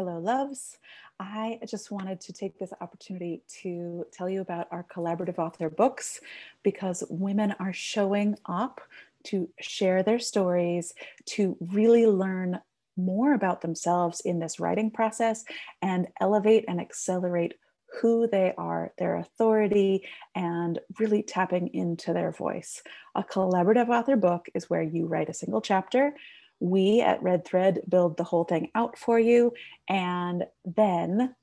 Hello, 0.00 0.18
loves. 0.18 0.78
I 1.18 1.58
just 1.68 1.90
wanted 1.90 2.22
to 2.22 2.32
take 2.32 2.58
this 2.58 2.72
opportunity 2.80 3.42
to 3.60 4.06
tell 4.10 4.30
you 4.30 4.40
about 4.40 4.66
our 4.70 4.86
collaborative 4.90 5.38
author 5.38 5.68
books 5.68 6.20
because 6.62 7.04
women 7.10 7.54
are 7.60 7.74
showing 7.74 8.36
up 8.46 8.80
to 9.24 9.50
share 9.60 10.02
their 10.02 10.18
stories, 10.18 10.94
to 11.26 11.54
really 11.60 12.06
learn 12.06 12.60
more 12.96 13.34
about 13.34 13.60
themselves 13.60 14.20
in 14.20 14.38
this 14.38 14.58
writing 14.58 14.90
process 14.90 15.44
and 15.82 16.06
elevate 16.18 16.64
and 16.66 16.80
accelerate 16.80 17.56
who 18.00 18.26
they 18.26 18.54
are, 18.56 18.94
their 18.96 19.16
authority, 19.16 20.06
and 20.34 20.78
really 20.98 21.22
tapping 21.22 21.68
into 21.74 22.14
their 22.14 22.32
voice. 22.32 22.82
A 23.14 23.22
collaborative 23.22 23.90
author 23.90 24.16
book 24.16 24.46
is 24.54 24.70
where 24.70 24.80
you 24.80 25.06
write 25.06 25.28
a 25.28 25.34
single 25.34 25.60
chapter. 25.60 26.14
We 26.60 27.00
at 27.00 27.22
Red 27.22 27.44
Thread 27.44 27.80
build 27.88 28.16
the 28.16 28.24
whole 28.24 28.44
thing 28.44 28.70
out 28.74 28.98
for 28.98 29.18
you, 29.18 29.54
and 29.88 30.44
then 30.64 31.34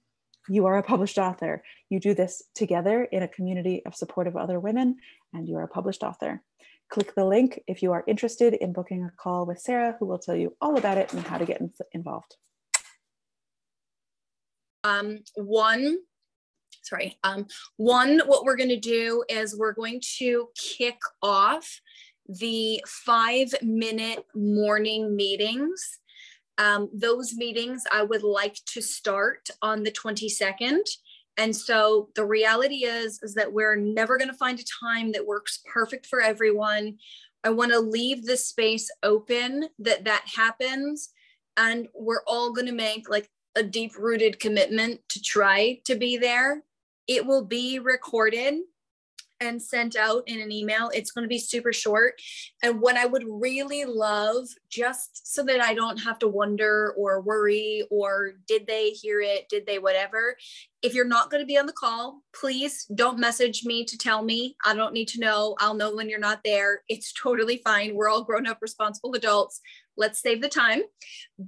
you 0.48 0.66
are 0.68 0.78
a 0.78 0.84
published 0.84 1.18
author. 1.18 1.64
You 1.90 2.00
do 2.00 2.14
this 2.14 2.44
together 2.56 3.04
in 3.04 3.24
a 3.24 3.28
community 3.28 3.82
of 3.86 3.96
supportive 3.96 4.38
other 4.38 4.60
women, 4.60 4.98
and 5.34 5.48
you 5.48 5.58
are 5.58 5.64
a 5.64 5.68
published 5.68 6.04
author. 6.04 6.42
Click 6.90 7.16
the 7.16 7.26
link 7.26 7.62
if 7.68 7.84
you 7.84 7.92
are 7.92 8.04
interested 8.08 8.54
in 8.54 8.72
booking 8.72 9.04
a 9.04 9.12
call 9.18 9.46
with 9.46 9.60
Sarah, 9.60 9.98
who 10.00 10.06
will 10.06 10.20
tell 10.20 10.36
you 10.36 10.56
all 10.62 10.78
about 10.78 10.98
it 10.98 11.12
and 11.14 11.26
how 11.26 11.38
to 11.38 11.46
get 11.46 11.62
involved. 11.92 12.38
Um, 14.86 15.20
one, 15.36 15.98
sorry, 16.84 17.18
um, 17.24 17.48
one, 17.76 18.22
what 18.26 18.46
we're 18.46 18.56
going 18.56 18.70
to 18.70 18.80
do 18.80 19.26
is 19.28 19.58
we're 19.58 19.74
going 19.74 20.00
to 20.18 20.48
kick 20.56 20.98
off 21.22 21.82
the 22.28 22.84
five 22.88 23.54
minute 23.62 24.26
morning 24.36 25.16
meetings. 25.16 26.00
Um, 26.58 26.90
those 26.94 27.36
meetings 27.36 27.84
I 27.92 28.04
would 28.04 28.24
like 28.24 28.56
to 28.74 28.82
start 28.82 29.50
on 29.62 29.84
the 29.84 29.92
22nd. 29.92 30.82
And 31.38 31.56
so 31.56 32.10
the 32.16 32.26
reality 32.26 32.86
is, 32.86 33.20
is 33.22 33.36
that 33.36 33.54
we're 33.54 33.76
never 33.76 34.18
going 34.18 34.30
to 34.30 34.38
find 34.38 34.60
a 34.60 34.86
time 34.86 35.12
that 35.12 35.26
works 35.26 35.62
perfect 35.72 36.08
for 36.08 36.20
everyone. 36.20 36.98
I 37.44 37.52
want 37.52 37.72
to 37.72 37.80
leave 37.80 38.26
the 38.26 38.38
space 38.38 38.90
open 39.04 39.70
that 39.80 40.06
that 40.06 40.26
happens. 40.36 41.10
And 41.56 41.88
we're 41.94 42.24
all 42.26 42.52
going 42.54 42.68
to 42.68 42.74
make 42.74 43.08
like 43.08 43.30
a 43.56 43.64
deep 43.64 43.98
rooted 43.98 44.40
commitment 44.40 45.02
to 45.10 45.22
try 45.22 45.80
to 45.86 45.96
be 45.96 46.18
there. 46.18 46.64
It 47.08 47.26
will 47.26 47.46
be 47.46 47.80
recorded 47.80 48.56
and 49.40 49.62
sent 49.62 49.96
out 49.96 50.24
in 50.28 50.42
an 50.42 50.52
email. 50.52 50.90
It's 50.94 51.12
going 51.12 51.24
to 51.24 51.30
be 51.30 51.40
super 51.40 51.74
short. 51.74 52.14
And 52.64 52.82
what 52.82 52.98
I 52.98 53.06
would 53.06 53.26
really 53.28 53.86
love, 53.86 54.48
just 54.70 55.34
so 55.34 55.44
that 55.44 55.62
I 55.62 55.74
don't 55.74 55.98
have 55.98 56.20
to 56.20 56.28
wonder 56.28 56.94
or 56.98 57.22
worry, 57.22 57.84
or 57.90 58.34
did 58.48 58.68
they 58.68 58.90
hear 58.90 59.22
it? 59.22 59.50
Did 59.50 59.66
they 59.66 59.80
whatever? 59.80 60.36
If 60.82 60.94
you're 60.94 61.06
not 61.06 61.30
going 61.30 61.42
to 61.42 61.48
be 61.48 61.58
on 61.58 61.66
the 61.66 61.74
call, 61.74 62.22
please 62.34 62.86
don't 62.94 63.20
message 63.20 63.64
me 63.66 63.84
to 63.86 63.98
tell 63.98 64.24
me. 64.24 64.56
I 64.66 64.74
don't 64.74 64.94
need 64.94 65.08
to 65.10 65.20
know. 65.20 65.56
I'll 65.60 65.74
know 65.74 65.96
when 65.96 66.10
you're 66.10 66.20
not 66.20 66.42
there. 66.44 66.84
It's 66.88 67.14
totally 67.14 67.62
fine. 67.64 67.96
We're 67.96 68.10
all 68.10 68.24
grown 68.24 68.48
up, 68.48 68.60
responsible 68.62 69.14
adults. 69.14 69.60
Let's 69.98 70.22
save 70.22 70.42
the 70.42 70.50
time. 70.50 70.84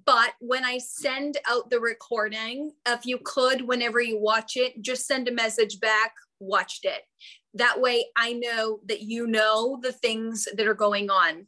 But 0.06 0.32
when 0.40 0.66
I 0.66 0.80
send 0.80 1.38
out 1.48 1.70
the 1.70 1.80
recording, 1.80 2.72
if 2.88 3.06
you 3.06 3.20
could, 3.24 3.62
whenever 3.62 4.02
you 4.02 4.20
watch 4.20 4.54
it, 4.56 4.82
just 4.82 5.06
send 5.06 5.28
a 5.28 5.32
message 5.32 5.80
back, 5.80 6.14
watched 6.40 6.86
it 6.86 7.04
that 7.54 7.82
way 7.82 8.06
I 8.16 8.34
know 8.34 8.80
that 8.86 9.02
you 9.02 9.28
know 9.28 9.80
the 9.82 9.92
things 9.92 10.48
that 10.56 10.68
are 10.68 10.74
going 10.74 11.10
on. 11.10 11.48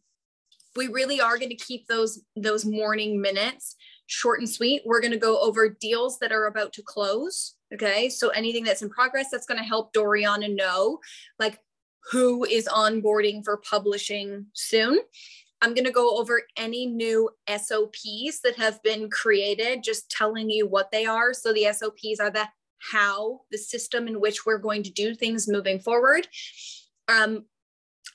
We 0.75 0.87
really 0.87 1.19
are 1.19 1.37
going 1.37 1.49
to 1.49 1.55
keep 1.55 1.87
those 1.87 2.21
those 2.35 2.65
morning 2.65 3.21
minutes 3.21 3.75
short 4.07 4.39
and 4.39 4.49
sweet. 4.49 4.81
We're 4.85 5.01
going 5.01 5.11
to 5.11 5.17
go 5.17 5.39
over 5.39 5.69
deals 5.69 6.19
that 6.19 6.31
are 6.31 6.47
about 6.47 6.73
to 6.73 6.83
close. 6.83 7.55
Okay. 7.73 8.09
So 8.09 8.29
anything 8.29 8.63
that's 8.63 8.81
in 8.81 8.89
progress, 8.89 9.29
that's 9.31 9.45
going 9.45 9.59
to 9.59 9.65
help 9.65 9.93
Doriana 9.93 10.53
know 10.53 10.99
like 11.39 11.59
who 12.11 12.43
is 12.45 12.67
onboarding 12.67 13.43
for 13.43 13.57
publishing 13.57 14.47
soon. 14.53 14.99
I'm 15.61 15.75
going 15.75 15.85
to 15.85 15.91
go 15.91 16.17
over 16.17 16.41
any 16.57 16.87
new 16.87 17.29
SOPs 17.47 18.39
that 18.43 18.55
have 18.57 18.81
been 18.81 19.09
created, 19.09 19.83
just 19.83 20.09
telling 20.09 20.49
you 20.49 20.67
what 20.67 20.89
they 20.91 21.05
are. 21.05 21.33
So 21.33 21.53
the 21.53 21.71
SOPs 21.71 22.19
are 22.19 22.31
the 22.31 22.47
how 22.91 23.41
the 23.51 23.57
system 23.57 24.07
in 24.07 24.19
which 24.19 24.45
we're 24.45 24.57
going 24.57 24.83
to 24.83 24.91
do 24.91 25.13
things 25.13 25.47
moving 25.47 25.79
forward. 25.79 26.27
Um, 27.07 27.45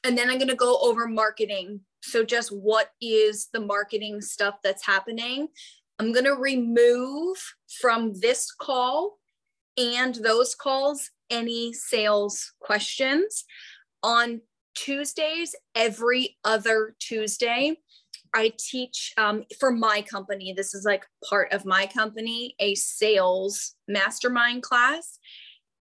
and 0.04 0.16
then 0.16 0.30
I'm 0.30 0.38
going 0.38 0.48
to 0.48 0.54
go 0.54 0.78
over 0.82 1.06
marketing. 1.06 1.80
So, 2.02 2.24
just 2.24 2.50
what 2.50 2.90
is 3.00 3.48
the 3.52 3.60
marketing 3.60 4.20
stuff 4.20 4.56
that's 4.62 4.86
happening? 4.86 5.48
I'm 5.98 6.12
going 6.12 6.24
to 6.24 6.34
remove 6.34 7.36
from 7.80 8.12
this 8.20 8.52
call 8.52 9.18
and 9.76 10.14
those 10.14 10.54
calls 10.54 11.10
any 11.30 11.72
sales 11.72 12.52
questions. 12.60 13.44
On 14.02 14.40
Tuesdays, 14.74 15.54
every 15.74 16.36
other 16.44 16.94
Tuesday, 17.00 17.78
I 18.34 18.52
teach 18.58 19.12
um, 19.16 19.44
for 19.58 19.70
my 19.70 20.02
company. 20.02 20.52
This 20.52 20.74
is 20.74 20.84
like 20.84 21.06
part 21.28 21.52
of 21.52 21.64
my 21.64 21.86
company, 21.86 22.54
a 22.60 22.74
sales 22.74 23.74
mastermind 23.88 24.62
class. 24.62 25.18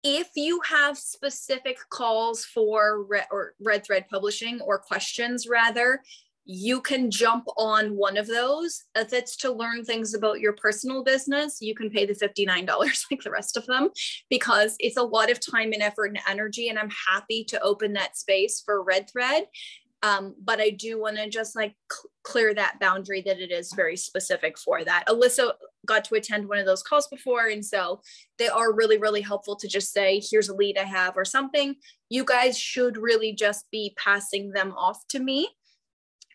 If 0.04 0.30
you 0.36 0.60
have 0.66 0.98
specific 0.98 1.78
calls 1.90 2.44
for 2.44 3.08
or 3.32 3.54
Red 3.62 3.86
Thread 3.86 4.06
Publishing 4.10 4.60
or 4.62 4.78
questions, 4.80 5.48
rather, 5.48 6.02
you 6.46 6.82
can 6.82 7.10
jump 7.10 7.46
on 7.58 7.96
one 7.96 8.18
of 8.18 8.28
those. 8.28 8.84
If 8.96 9.14
it's 9.14 9.38
to 9.38 9.52
learn 9.52 9.86
things 9.86 10.14
about 10.14 10.42
your 10.42 10.54
personal 10.54 11.04
business, 11.04 11.60
you 11.62 11.74
can 11.74 11.90
pay 11.90 12.06
the 12.06 12.14
$59 12.14 12.68
like 13.12 13.22
the 13.22 13.32
rest 13.32 13.56
of 13.56 13.66
them 13.66 13.90
because 14.30 14.76
it's 14.80 14.98
a 14.98 15.04
lot 15.04 15.32
of 15.32 15.40
time 15.40 15.72
and 15.72 15.82
effort 15.82 16.08
and 16.08 16.20
energy. 16.28 16.68
And 16.68 16.78
I'm 16.78 16.92
happy 17.10 17.46
to 17.46 17.62
open 17.62 17.94
that 17.94 18.18
space 18.18 18.62
for 18.64 18.84
Red 18.84 19.10
Thread 19.10 19.46
um, 20.04 20.36
but 20.44 20.60
I 20.60 20.70
do 20.70 21.00
want 21.00 21.16
to 21.16 21.30
just 21.30 21.56
like 21.56 21.76
cl- 21.92 22.12
clear 22.24 22.54
that 22.54 22.80
boundary 22.80 23.22
that 23.22 23.40
it 23.40 23.52
is 23.52 23.74
very 23.74 23.96
specific 23.96 24.60
for 24.60 24.84
that. 24.84 25.06
Alyssa 25.08 25.54
got 25.86 26.04
to 26.06 26.16
attend 26.16 26.48
one 26.48 26.58
of 26.58 26.66
those 26.66 26.84
calls 26.84 27.08
before. 27.08 27.48
And 27.48 27.66
so 27.66 28.02
they 28.38 28.50
are 28.50 28.74
really, 28.74 28.98
really 28.98 29.22
helpful 29.22 29.56
to 29.56 29.68
just 29.68 29.94
say, 29.94 30.22
here's 30.30 30.50
a 30.50 30.56
lead 30.56 30.78
I 30.78 30.84
have 30.84 31.16
or 31.16 31.26
something. 31.26 31.76
You 32.10 32.26
guys 32.26 32.60
should 32.60 32.98
really 32.98 33.34
just 33.34 33.66
be 33.72 33.96
passing 33.98 34.52
them 34.52 34.74
off 34.74 35.08
to 35.10 35.20
me 35.20 35.50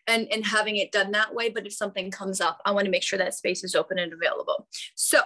and, 0.07 0.27
and 0.31 0.45
having 0.45 0.77
it 0.77 0.91
done 0.91 1.11
that 1.11 1.35
way. 1.35 1.49
But 1.49 1.67
if 1.67 1.73
something 1.73 2.09
comes 2.09 2.41
up, 2.41 2.59
I 2.65 2.71
want 2.71 2.85
to 2.85 2.91
make 2.91 3.03
sure 3.03 3.19
that 3.19 3.35
space 3.35 3.63
is 3.63 3.75
open 3.75 3.99
and 3.99 4.13
available. 4.13 4.67
So 4.95 5.19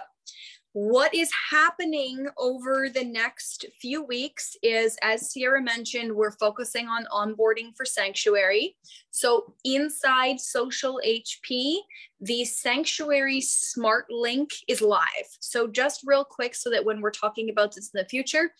what 0.74 1.14
is 1.14 1.30
happening 1.52 2.26
over 2.36 2.88
the 2.88 3.04
next 3.04 3.64
few 3.80 4.02
weeks 4.02 4.56
is, 4.60 4.98
as 5.02 5.30
Sierra 5.30 5.62
mentioned, 5.62 6.12
we're 6.12 6.32
focusing 6.32 6.88
on 6.88 7.06
onboarding 7.12 7.76
for 7.76 7.84
Sanctuary. 7.86 8.76
So 9.12 9.54
inside 9.64 10.40
Social 10.40 11.00
HP, 11.06 11.76
the 12.20 12.44
Sanctuary 12.44 13.40
Smart 13.40 14.06
Link 14.10 14.50
is 14.66 14.82
live. 14.82 15.28
So 15.38 15.68
just 15.68 16.02
real 16.04 16.24
quick, 16.24 16.56
so 16.56 16.70
that 16.70 16.84
when 16.84 17.00
we're 17.00 17.12
talking 17.12 17.50
about 17.50 17.72
this 17.72 17.92
in 17.94 17.98
the 17.98 18.08
future, 18.08 18.50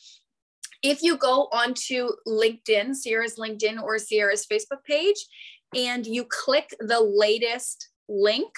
if 0.84 1.02
you 1.02 1.16
go 1.16 1.48
onto 1.50 2.10
LinkedIn, 2.28 2.94
Sierra's 2.94 3.40
LinkedIn 3.40 3.82
or 3.82 3.98
Sierra's 3.98 4.46
Facebook 4.46 4.84
page, 4.86 5.26
and 5.74 6.06
you 6.06 6.24
click 6.24 6.76
the 6.78 7.00
latest 7.00 7.88
link 8.08 8.52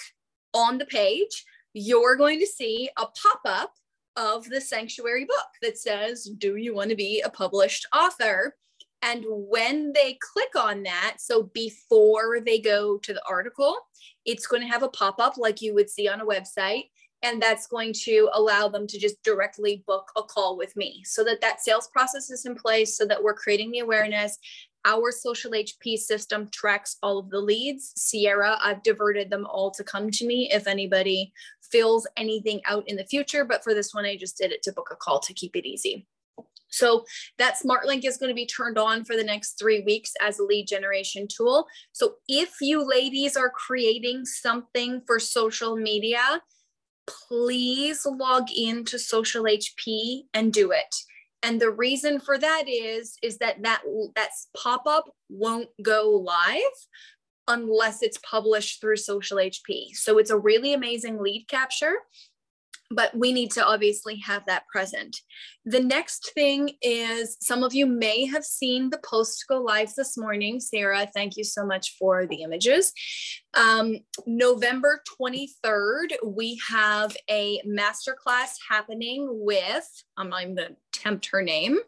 on 0.52 0.76
the 0.76 0.84
page, 0.84 1.42
you're 1.76 2.16
going 2.16 2.40
to 2.40 2.46
see 2.46 2.88
a 2.96 3.06
pop 3.06 3.40
up 3.44 3.72
of 4.16 4.48
the 4.48 4.62
sanctuary 4.62 5.26
book 5.26 5.46
that 5.60 5.76
says, 5.76 6.24
Do 6.38 6.56
you 6.56 6.74
want 6.74 6.88
to 6.88 6.96
be 6.96 7.20
a 7.20 7.28
published 7.28 7.86
author? 7.94 8.56
And 9.02 9.24
when 9.28 9.92
they 9.92 10.18
click 10.32 10.56
on 10.56 10.82
that, 10.84 11.16
so 11.18 11.50
before 11.52 12.40
they 12.40 12.58
go 12.58 12.96
to 12.96 13.12
the 13.12 13.22
article, 13.28 13.76
it's 14.24 14.46
going 14.46 14.62
to 14.62 14.68
have 14.68 14.82
a 14.82 14.88
pop 14.88 15.20
up 15.20 15.36
like 15.36 15.60
you 15.60 15.74
would 15.74 15.90
see 15.90 16.08
on 16.08 16.22
a 16.22 16.26
website. 16.26 16.84
And 17.22 17.42
that's 17.42 17.66
going 17.66 17.92
to 18.04 18.30
allow 18.32 18.68
them 18.68 18.86
to 18.86 18.98
just 18.98 19.22
directly 19.22 19.84
book 19.86 20.10
a 20.16 20.22
call 20.22 20.56
with 20.56 20.74
me 20.76 21.02
so 21.04 21.24
that 21.24 21.40
that 21.42 21.60
sales 21.60 21.88
process 21.92 22.30
is 22.30 22.46
in 22.46 22.54
place, 22.54 22.96
so 22.96 23.04
that 23.04 23.22
we're 23.22 23.34
creating 23.34 23.70
the 23.70 23.80
awareness 23.80 24.38
our 24.86 25.10
social 25.10 25.50
HP 25.50 25.98
system 25.98 26.48
tracks 26.52 26.96
all 27.02 27.18
of 27.18 27.28
the 27.28 27.40
leads. 27.40 27.92
Sierra, 27.96 28.56
I've 28.62 28.82
diverted 28.82 29.28
them 29.28 29.44
all 29.46 29.70
to 29.72 29.84
come 29.84 30.10
to 30.12 30.26
me 30.26 30.48
if 30.52 30.66
anybody 30.66 31.32
fills 31.60 32.06
anything 32.16 32.62
out 32.64 32.88
in 32.88 32.96
the 32.96 33.04
future. 33.04 33.44
But 33.44 33.64
for 33.64 33.74
this 33.74 33.92
one, 33.92 34.06
I 34.06 34.16
just 34.16 34.38
did 34.38 34.52
it 34.52 34.62
to 34.62 34.72
book 34.72 34.88
a 34.92 34.96
call 34.96 35.18
to 35.20 35.34
keep 35.34 35.56
it 35.56 35.66
easy. 35.66 36.06
So 36.68 37.04
that 37.38 37.58
smart 37.58 37.86
link 37.86 38.04
is 38.04 38.16
going 38.16 38.30
to 38.30 38.34
be 38.34 38.46
turned 38.46 38.78
on 38.78 39.04
for 39.04 39.16
the 39.16 39.24
next 39.24 39.58
three 39.58 39.80
weeks 39.80 40.12
as 40.20 40.38
a 40.38 40.44
lead 40.44 40.66
generation 40.68 41.26
tool. 41.28 41.66
So 41.92 42.14
if 42.28 42.56
you 42.60 42.86
ladies 42.86 43.36
are 43.36 43.50
creating 43.50 44.24
something 44.26 45.02
for 45.06 45.18
social 45.18 45.76
media, 45.76 46.42
please 47.06 48.04
log 48.04 48.50
into 48.54 48.98
social 48.98 49.44
HP 49.44 50.22
and 50.34 50.52
do 50.52 50.70
it 50.70 50.94
and 51.46 51.60
the 51.60 51.70
reason 51.70 52.18
for 52.18 52.36
that 52.36 52.64
is 52.66 53.16
is 53.22 53.38
that 53.38 53.62
that 53.62 53.82
that 54.16 54.30
pop-up 54.56 55.04
won't 55.28 55.68
go 55.80 56.10
live 56.10 56.76
unless 57.48 58.02
it's 58.02 58.18
published 58.18 58.80
through 58.80 58.96
social 58.96 59.38
hp 59.38 59.88
so 59.94 60.18
it's 60.18 60.30
a 60.30 60.38
really 60.38 60.74
amazing 60.74 61.22
lead 61.22 61.46
capture 61.48 61.98
but 62.90 63.16
we 63.16 63.32
need 63.32 63.50
to 63.52 63.64
obviously 63.64 64.16
have 64.16 64.44
that 64.46 64.66
present. 64.68 65.16
The 65.64 65.80
next 65.80 66.32
thing 66.34 66.70
is 66.82 67.36
some 67.40 67.62
of 67.62 67.74
you 67.74 67.86
may 67.86 68.26
have 68.26 68.44
seen 68.44 68.90
the 68.90 69.00
post 69.04 69.44
go 69.48 69.60
live 69.60 69.94
this 69.94 70.16
morning. 70.16 70.60
Sarah, 70.60 71.08
thank 71.12 71.36
you 71.36 71.44
so 71.44 71.66
much 71.66 71.96
for 71.98 72.26
the 72.26 72.42
images. 72.42 72.92
Um, 73.54 73.98
November 74.26 75.02
23rd, 75.20 76.16
we 76.24 76.60
have 76.68 77.16
a 77.30 77.60
masterclass 77.66 78.54
happening 78.68 79.26
with, 79.30 79.88
um, 80.16 80.32
I'm 80.32 80.54
going 80.54 80.68
to 80.68 80.76
tempt 80.92 81.26
her 81.32 81.42
name. 81.42 81.78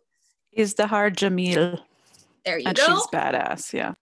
Is 0.52 0.74
the 0.74 0.86
hard 0.86 1.16
Jamil. 1.16 1.80
There 2.44 2.58
you 2.58 2.66
and 2.66 2.76
go. 2.76 2.86
she's 2.86 3.06
badass, 3.08 3.72
yeah. 3.72 3.92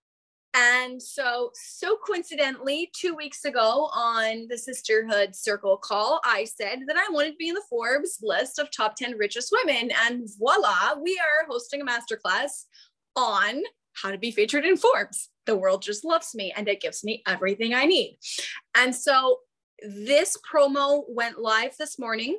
And 0.58 1.02
so, 1.02 1.50
so 1.54 1.98
coincidentally, 2.06 2.90
two 2.94 3.14
weeks 3.14 3.44
ago 3.44 3.90
on 3.94 4.46
the 4.48 4.56
Sisterhood 4.56 5.36
Circle 5.36 5.76
call, 5.76 6.18
I 6.24 6.44
said 6.44 6.80
that 6.86 6.96
I 6.96 7.12
wanted 7.12 7.32
to 7.32 7.36
be 7.36 7.48
in 7.48 7.54
the 7.54 7.62
Forbes 7.68 8.20
list 8.22 8.58
of 8.58 8.70
top 8.70 8.96
10 8.96 9.18
richest 9.18 9.52
women. 9.52 9.90
And 10.06 10.26
voila, 10.38 10.94
we 10.98 11.18
are 11.18 11.46
hosting 11.46 11.82
a 11.82 11.84
masterclass 11.84 12.64
on 13.16 13.64
how 13.92 14.10
to 14.10 14.18
be 14.18 14.30
featured 14.30 14.64
in 14.64 14.78
Forbes. 14.78 15.28
The 15.44 15.56
world 15.56 15.82
just 15.82 16.06
loves 16.06 16.34
me 16.34 16.54
and 16.56 16.66
it 16.68 16.80
gives 16.80 17.04
me 17.04 17.22
everything 17.26 17.74
I 17.74 17.84
need. 17.84 18.18
And 18.74 18.94
so, 18.94 19.40
this 19.82 20.38
promo 20.50 21.02
went 21.06 21.38
live 21.38 21.76
this 21.78 21.98
morning. 21.98 22.38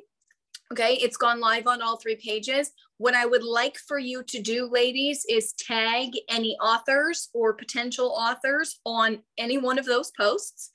Okay, 0.72 0.94
it's 0.94 1.16
gone 1.16 1.38
live 1.38 1.68
on 1.68 1.82
all 1.82 1.98
three 1.98 2.16
pages. 2.16 2.72
What 2.98 3.14
I 3.14 3.26
would 3.26 3.44
like 3.44 3.78
for 3.78 3.98
you 3.98 4.24
to 4.24 4.42
do, 4.42 4.68
ladies, 4.70 5.24
is 5.28 5.52
tag 5.52 6.10
any 6.28 6.56
authors 6.56 7.28
or 7.32 7.54
potential 7.54 8.08
authors 8.08 8.80
on 8.84 9.22
any 9.38 9.56
one 9.56 9.78
of 9.78 9.86
those 9.86 10.10
posts. 10.18 10.72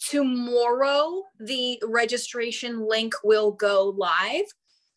Tomorrow, 0.00 1.24
the 1.40 1.82
registration 1.84 2.88
link 2.88 3.12
will 3.24 3.50
go 3.50 3.92
live. 3.96 4.44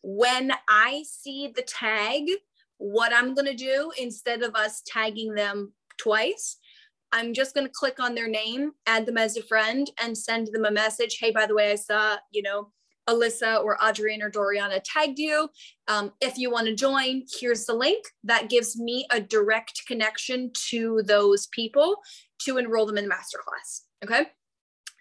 When 0.02 0.52
I 0.68 1.02
see 1.04 1.52
the 1.54 1.62
tag, 1.62 2.28
what 2.78 3.12
I'm 3.12 3.34
going 3.34 3.46
to 3.46 3.54
do 3.54 3.90
instead 3.98 4.42
of 4.42 4.54
us 4.54 4.82
tagging 4.86 5.34
them 5.34 5.72
twice, 5.98 6.58
I'm 7.10 7.34
just 7.34 7.56
going 7.56 7.66
to 7.66 7.72
click 7.72 7.98
on 7.98 8.14
their 8.14 8.28
name, 8.28 8.70
add 8.86 9.04
them 9.04 9.18
as 9.18 9.36
a 9.36 9.42
friend, 9.42 9.90
and 10.00 10.16
send 10.16 10.48
them 10.52 10.64
a 10.64 10.70
message. 10.70 11.18
Hey, 11.20 11.32
by 11.32 11.46
the 11.46 11.56
way, 11.56 11.72
I 11.72 11.74
saw, 11.74 12.16
you 12.30 12.42
know, 12.42 12.70
Alyssa 13.08 13.62
or 13.62 13.82
Adrienne 13.82 14.22
or 14.22 14.30
Doriana 14.30 14.80
tagged 14.84 15.18
you. 15.18 15.48
Um, 15.88 16.12
if 16.20 16.38
you 16.38 16.50
want 16.50 16.66
to 16.68 16.74
join, 16.74 17.24
here's 17.40 17.66
the 17.66 17.74
link. 17.74 18.04
That 18.24 18.48
gives 18.48 18.78
me 18.78 19.06
a 19.10 19.20
direct 19.20 19.82
connection 19.86 20.50
to 20.68 21.02
those 21.04 21.46
people 21.48 21.96
to 22.42 22.58
enroll 22.58 22.86
them 22.86 22.98
in 22.98 23.08
the 23.08 23.14
masterclass. 23.14 23.82
Okay. 24.04 24.28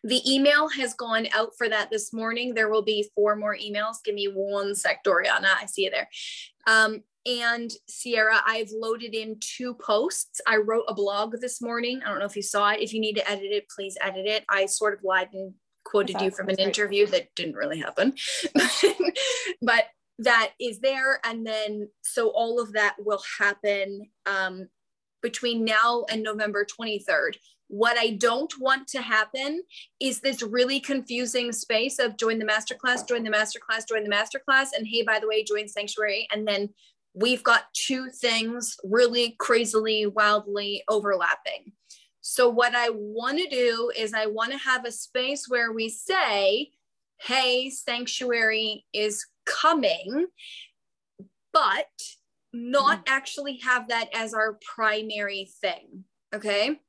The 0.04 0.22
email 0.32 0.68
has 0.70 0.96
gone 0.96 1.28
out 1.34 1.52
for 1.58 1.70
that 1.70 1.92
this 1.92 2.12
morning. 2.12 2.54
There 2.54 2.70
will 2.70 2.82
be 2.82 3.10
four 3.14 3.36
more 3.36 3.56
emails. 3.56 3.98
Give 4.04 4.16
me 4.16 4.26
one 4.34 4.74
sec, 4.74 5.04
Doriana. 5.04 5.50
I 5.62 5.68
see 5.68 5.84
you 5.84 5.92
there. 5.92 6.10
Um, 6.66 7.04
and 7.26 7.72
Sierra, 7.88 8.42
I've 8.48 8.72
loaded 8.72 9.14
in 9.14 9.38
two 9.40 9.76
posts. 9.76 10.42
I 10.48 10.58
wrote 10.58 10.86
a 10.88 10.96
blog 10.96 11.36
this 11.40 11.62
morning. 11.62 12.02
I 12.04 12.10
don't 12.10 12.18
know 12.18 12.26
if 12.26 12.36
you 12.36 12.42
saw 12.42 12.72
it. 12.72 12.80
If 12.80 12.94
you 12.94 13.00
need 13.00 13.16
to 13.18 13.30
edit 13.30 13.52
it, 13.52 13.70
please 13.70 13.96
edit 14.02 14.26
it. 14.26 14.44
I 14.50 14.66
sort 14.66 14.98
of 14.98 15.04
lied 15.04 15.30
quoted 15.92 16.22
you 16.22 16.32
from 16.32 16.48
an 16.48 16.56
interview 16.58 17.06
that 17.08 17.36
didn't 17.36 17.56
really 17.56 17.80
happen. 17.80 18.14
but 19.62 19.86
that 20.20 20.52
is 20.60 20.80
there. 20.80 21.20
And 21.26 21.46
then, 21.46 21.90
so 22.02 22.30
all 22.30 22.62
of 22.62 22.74
that 22.74 22.96
will 23.00 23.22
happen 23.40 24.08
um, 24.26 24.70
between 25.22 25.66
now 25.66 26.06
and 26.10 26.24
November 26.24 26.66
23rd. 26.66 27.36
What 27.68 27.98
I 27.98 28.12
don't 28.12 28.54
want 28.60 28.88
to 28.90 29.02
happen 29.02 29.64
is 30.00 30.20
this 30.20 30.42
really 30.42 30.80
confusing 30.80 31.52
space 31.52 32.00
of 32.00 32.18
join 32.18 32.40
the 32.40 32.46
masterclass, 32.46 33.08
join 33.08 33.24
the 33.24 33.32
masterclass, 33.32 33.88
join 33.88 34.04
the 34.04 34.10
masterclass, 34.10 34.70
and 34.76 34.86
hey, 34.86 35.04
by 35.04 35.20
the 35.20 35.28
way, 35.28 35.44
join 35.44 35.68
Sanctuary. 35.68 36.28
And 36.32 36.48
then 36.48 36.70
we've 37.14 37.44
got 37.44 37.66
two 37.74 38.10
things 38.10 38.76
really 38.84 39.36
crazily, 39.40 40.06
wildly 40.06 40.84
overlapping. 40.90 41.72
So, 42.22 42.48
what 42.50 42.76
I 42.76 42.90
want 42.90 43.40
to 43.40 43.48
do 43.48 43.92
is, 43.98 44.14
I 44.14 44.28
want 44.28 44.52
to 44.52 44.58
have 44.58 44.86
a 44.86 44.92
space 44.92 45.46
where 45.48 45.72
we 45.72 45.90
say, 45.90 46.70
hey, 47.20 47.70
sanctuary 47.70 48.86
is 48.94 49.26
coming, 49.46 50.28
but 51.52 51.88
not 52.54 53.06
mm-hmm. 53.06 53.14
actually 53.14 53.60
have 53.64 53.90
that 53.90 54.10
as 54.14 54.34
our 54.34 54.60
primary 54.76 55.50
thing. 55.62 56.06
Okay. 56.34 56.80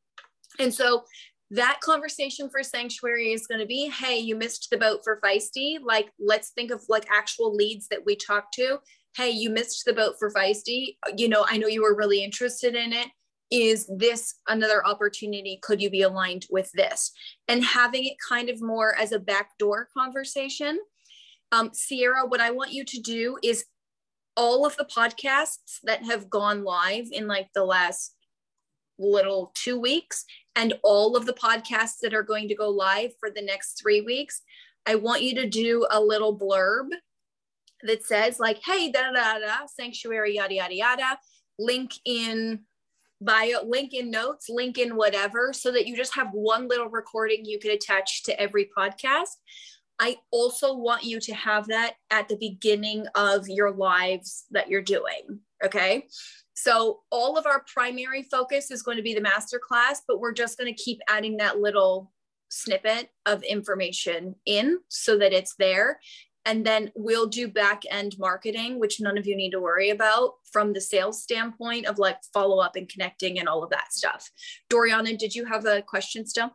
And 0.59 0.73
so, 0.73 1.05
that 1.51 1.81
conversation 1.83 2.49
for 2.49 2.63
sanctuary 2.63 3.33
is 3.33 3.47
going 3.47 3.61
to 3.61 3.67
be 3.67 3.91
hey 3.91 4.19
you 4.19 4.35
missed 4.35 4.69
the 4.71 4.79
boat 4.79 5.01
for 5.05 5.21
feisty 5.23 5.77
like 5.83 6.11
let's 6.19 6.51
think 6.51 6.71
of 6.71 6.83
like 6.89 7.07
actual 7.13 7.55
leads 7.55 7.89
that 7.89 8.01
we 8.07 8.17
talked 8.17 8.55
to 8.55 8.79
hey 9.19 9.29
you 9.29 9.51
missed 9.51 9.85
the 9.85 9.93
boat 9.93 10.15
for 10.19 10.33
feisty 10.33 10.97
you 11.15 11.29
know 11.29 11.45
i 11.51 11.59
know 11.59 11.67
you 11.67 11.83
were 11.83 11.95
really 11.95 12.25
interested 12.25 12.75
in 12.75 12.95
it 12.95 13.09
is 13.53 13.89
this 13.95 14.37
another 14.49 14.85
opportunity? 14.85 15.59
Could 15.63 15.83
you 15.83 15.91
be 15.91 16.03
aligned 16.03 16.47
with 16.51 16.73
this? 16.73 17.13
And 17.47 17.63
having 17.63 18.07
it 18.07 18.17
kind 18.27 18.49
of 18.49 18.63
more 18.63 18.97
as 18.99 19.13
a 19.13 19.19
backdoor 19.19 19.89
conversation. 19.97 20.81
Um, 21.53 21.71
Sierra, 21.75 22.27
what 22.27 22.41
I 22.41 22.51
want 22.51 22.73
you 22.73 22.83
to 22.83 22.99
do 22.99 23.37
is 23.43 23.67
all 24.39 24.65
of 24.65 24.75
the 24.79 24.87
podcasts 24.87 25.81
that 25.85 26.03
have 26.05 26.31
gone 26.31 26.65
live 26.65 27.09
in 27.13 27.29
like 27.29 27.49
the 27.55 27.65
last 27.65 28.17
little 28.99 29.53
two 29.55 29.79
weeks 29.79 30.25
and 30.57 30.73
all 30.83 31.15
of 31.15 31.27
the 31.27 31.35
podcasts 31.35 31.99
that 32.01 32.15
are 32.15 32.23
going 32.23 32.49
to 32.49 32.55
go 32.55 32.71
live 32.71 33.11
for 33.21 33.31
the 33.31 33.43
next 33.43 33.79
three 33.81 34.01
weeks, 34.01 34.41
I 34.87 34.95
want 34.95 35.23
you 35.23 35.35
to 35.37 35.49
do 35.49 35.87
a 35.91 36.01
little 36.01 36.39
blurb 36.39 36.89
that 37.83 38.07
says 38.07 38.39
like, 38.39 38.61
hey, 38.65 38.91
da 38.91 39.13
da 39.13 39.39
da, 39.39 39.67
sanctuary, 39.67 40.37
yada 40.37 40.55
yada 40.55 40.75
yada, 40.75 41.19
link 41.59 41.93
in 42.07 42.61
bio, 43.25 43.65
link 43.65 43.95
in 43.95 44.11
notes, 44.11 44.49
link 44.49 44.79
in 44.79 44.97
whatever, 44.97 45.53
so 45.53 45.73
that 45.73 45.87
you 45.87 45.97
just 45.97 46.15
have 46.15 46.29
one 46.33 46.69
little 46.69 46.89
recording 46.89 47.45
you 47.45 47.59
can 47.59 47.71
attach 47.71 48.23
to 48.25 48.41
every 48.41 48.69
podcast. 48.77 49.37
I 49.99 50.17
also 50.31 50.75
want 50.75 51.05
you 51.05 51.21
to 51.21 51.35
have 51.35 51.69
that 51.69 51.95
at 52.11 52.29
the 52.29 52.37
beginning 52.37 53.07
of 53.15 53.49
your 53.49 53.71
lives 53.71 54.47
that 54.51 54.69
you're 54.69 54.83
doing. 54.83 55.41
Okay. 55.65 56.07
So 56.55 57.01
all 57.11 57.39
of 57.39 57.47
our 57.47 57.65
primary 57.73 58.25
focus 58.25 58.71
is 58.71 58.83
going 58.83 58.97
to 58.97 59.03
be 59.03 59.15
the 59.15 59.21
masterclass, 59.21 59.99
but 60.07 60.21
we're 60.21 60.33
just 60.33 60.59
going 60.59 60.73
to 60.73 60.83
keep 60.83 61.01
adding 61.09 61.37
that 61.37 61.61
little 61.61 62.13
snippet 62.49 63.09
of 63.27 63.43
information 63.45 64.35
in 64.45 64.79
so 64.89 65.17
that 65.19 65.33
it's 65.33 65.55
there 65.57 65.99
and 66.45 66.65
then 66.67 66.91
we'll 66.95 67.27
do 67.27 67.49
back 67.49 67.83
end 67.91 68.17
marketing 68.19 68.79
which 68.79 69.01
none 69.01 69.19
of 69.19 69.27
you 69.27 69.37
need 69.37 69.51
to 69.51 69.61
worry 69.61 69.91
about 69.91 70.35
from 70.51 70.73
the 70.73 70.81
sales 70.81 71.23
standpoint 71.23 71.87
of 71.87 71.99
like 71.99 72.19
follow 72.33 72.59
up 72.59 72.77
and 72.77 72.89
connecting 72.89 73.39
and 73.39 73.49
all 73.49 73.63
of 73.63 73.71
that 73.71 73.93
stuff. 73.93 74.31
Doriana 74.71 75.17
did 75.17 75.35
you 75.35 75.45
have 75.45 75.67
a 75.67 75.83
question 75.83 76.27
still? 76.27 76.51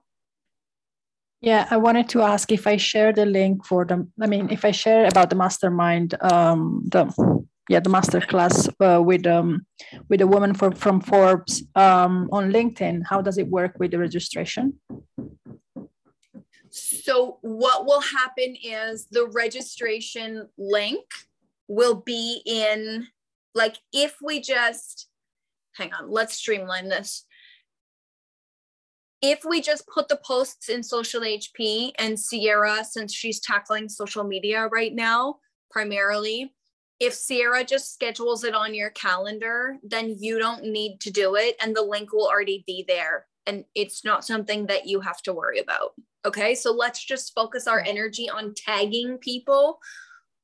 Yeah 1.42 1.68
i 1.70 1.78
wanted 1.78 2.10
to 2.10 2.24
ask 2.24 2.52
if 2.52 2.66
i 2.66 2.78
share 2.78 3.14
the 3.14 3.26
link 3.26 3.64
for 3.64 3.86
them 3.86 4.12
i 4.20 4.26
mean 4.26 4.50
if 4.50 4.66
i 4.66 4.72
share 4.72 5.06
about 5.06 5.30
the 5.30 5.36
mastermind 5.36 6.16
um 6.24 6.82
the 6.92 7.04
yeah 7.70 7.80
the 7.80 7.90
master 7.90 8.22
class 8.22 8.68
uh, 8.80 9.02
with 9.04 9.26
um 9.28 9.66
with 10.10 10.22
a 10.22 10.28
woman 10.28 10.54
from 10.54 10.74
from 10.74 11.02
forbes 11.02 11.64
um 11.76 12.30
on 12.32 12.52
linkedin. 12.52 13.02
How 13.08 13.22
does 13.22 13.38
it 13.38 13.48
work 13.48 13.76
with 13.80 13.92
the 13.92 14.00
registration 14.00 14.80
so 16.78 17.40
what 17.42 17.86
will 17.86 18.02
happen 18.02 18.56
is 18.64 19.08
the 19.12 19.28
registration 19.28 20.48
link 20.58 21.06
will 21.68 21.96
be 21.96 22.42
in 22.46 23.08
like 23.54 23.78
if 23.92 24.16
we 24.22 24.40
just 24.40 25.08
hang 25.78 25.94
on, 25.94 26.10
let's 26.10 26.36
streamline 26.36 26.90
this. 26.90 27.26
If 29.22 29.44
we 29.48 29.62
just 29.62 29.88
put 29.88 30.08
the 30.08 30.20
posts 30.26 30.70
in 30.70 30.84
social 30.84 31.22
HP 31.22 31.92
and 31.98 32.20
Sierra, 32.20 32.84
since 32.84 33.14
she's 33.14 33.40
tackling 33.40 33.90
social 33.90 34.24
media 34.24 34.68
right 34.68 34.94
now, 34.94 35.38
primarily, 35.72 36.54
if 37.00 37.14
Sierra 37.14 37.64
just 37.64 37.94
schedules 37.94 38.44
it 38.44 38.56
on 38.56 38.74
your 38.74 38.90
calendar, 38.92 39.78
then 39.84 40.16
you 40.20 40.40
don't 40.40 40.64
need 40.64 41.00
to 41.02 41.12
do 41.12 41.36
it 41.36 41.56
and 41.62 41.76
the 41.76 41.82
link 41.82 42.12
will 42.12 42.28
already 42.28 42.64
be 42.66 42.86
there. 42.88 43.26
And 43.48 43.66
it's 43.74 44.06
not 44.06 44.26
something 44.26 44.68
that 44.68 44.86
you 44.86 45.00
have 45.00 45.22
to 45.24 45.34
worry 45.34 45.60
about. 45.60 45.94
Okay, 46.26 46.54
so 46.54 46.72
let's 46.72 47.04
just 47.04 47.34
focus 47.34 47.68
our 47.68 47.80
energy 47.80 48.30
on 48.30 48.54
tagging 48.54 49.18
people 49.18 49.80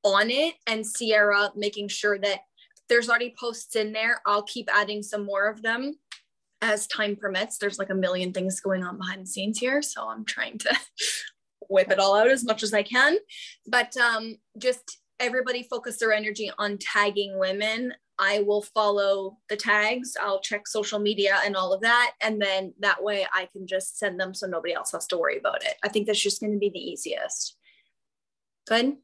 on 0.03 0.29
it 0.29 0.55
and 0.65 0.85
Sierra 0.85 1.51
making 1.55 1.89
sure 1.89 2.17
that 2.17 2.41
there's 2.89 3.09
already 3.09 3.33
posts 3.39 3.75
in 3.75 3.93
there. 3.93 4.21
I'll 4.25 4.43
keep 4.43 4.69
adding 4.73 5.03
some 5.03 5.25
more 5.25 5.47
of 5.47 5.61
them 5.61 5.97
as 6.61 6.87
time 6.87 7.15
permits. 7.15 7.57
There's 7.57 7.79
like 7.79 7.89
a 7.89 7.95
million 7.95 8.31
things 8.31 8.59
going 8.59 8.83
on 8.83 8.97
behind 8.97 9.23
the 9.23 9.27
scenes 9.27 9.59
here. 9.59 9.81
So 9.81 10.07
I'm 10.07 10.25
trying 10.25 10.57
to 10.59 10.77
whip 11.69 11.91
it 11.91 11.99
all 11.99 12.15
out 12.15 12.29
as 12.29 12.43
much 12.43 12.63
as 12.63 12.73
I 12.73 12.83
can. 12.83 13.17
But 13.67 13.95
um, 13.97 14.37
just 14.57 14.99
everybody 15.19 15.63
focus 15.63 15.97
their 15.97 16.13
energy 16.13 16.51
on 16.57 16.77
tagging 16.77 17.37
women 17.37 17.93
I 18.19 18.41
will 18.41 18.61
follow 18.61 19.37
the 19.49 19.55
tags, 19.55 20.15
I'll 20.21 20.41
check 20.41 20.67
social 20.67 20.99
media 20.99 21.39
and 21.45 21.55
all 21.55 21.73
of 21.73 21.81
that. 21.81 22.13
And 22.21 22.41
then 22.41 22.73
that 22.79 23.03
way 23.03 23.25
I 23.33 23.47
can 23.51 23.65
just 23.67 23.97
send 23.97 24.19
them 24.19 24.33
so 24.33 24.47
nobody 24.47 24.73
else 24.73 24.91
has 24.91 25.07
to 25.07 25.17
worry 25.17 25.37
about 25.37 25.63
it. 25.63 25.75
I 25.83 25.89
think 25.89 26.07
that's 26.07 26.21
just 26.21 26.39
going 26.39 26.53
to 26.53 26.59
be 26.59 26.69
the 26.69 26.79
easiest. 26.79 27.57
Good. 28.67 28.97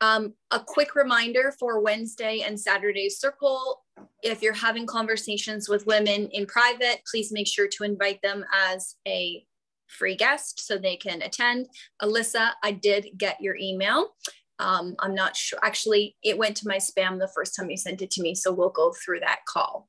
Um, 0.00 0.34
a 0.50 0.60
quick 0.60 0.94
reminder 0.94 1.52
for 1.58 1.80
Wednesday 1.80 2.44
and 2.46 2.58
Saturday 2.58 3.08
circle. 3.08 3.84
If 4.22 4.42
you're 4.42 4.52
having 4.52 4.86
conversations 4.86 5.68
with 5.68 5.86
women 5.86 6.28
in 6.32 6.46
private, 6.46 7.02
please 7.10 7.32
make 7.32 7.48
sure 7.48 7.68
to 7.68 7.84
invite 7.84 8.22
them 8.22 8.44
as 8.70 8.94
a 9.06 9.44
free 9.88 10.14
guest 10.14 10.64
so 10.64 10.78
they 10.78 10.96
can 10.96 11.22
attend. 11.22 11.66
Alyssa, 12.02 12.50
I 12.62 12.72
did 12.72 13.10
get 13.16 13.40
your 13.40 13.56
email. 13.56 14.14
Um, 14.58 14.96
I'm 14.98 15.14
not 15.14 15.36
sure. 15.36 15.58
Actually, 15.62 16.16
it 16.22 16.38
went 16.38 16.56
to 16.58 16.68
my 16.68 16.76
spam 16.76 17.18
the 17.18 17.30
first 17.34 17.54
time 17.54 17.70
you 17.70 17.76
sent 17.76 18.02
it 18.02 18.10
to 18.12 18.22
me. 18.22 18.34
So 18.34 18.52
we'll 18.52 18.70
go 18.70 18.92
through 18.92 19.20
that 19.20 19.40
call. 19.46 19.88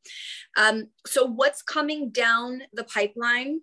Um, 0.58 0.90
so, 1.08 1.26
what's 1.26 1.62
coming 1.62 2.10
down 2.12 2.62
the 2.74 2.84
pipeline? 2.84 3.62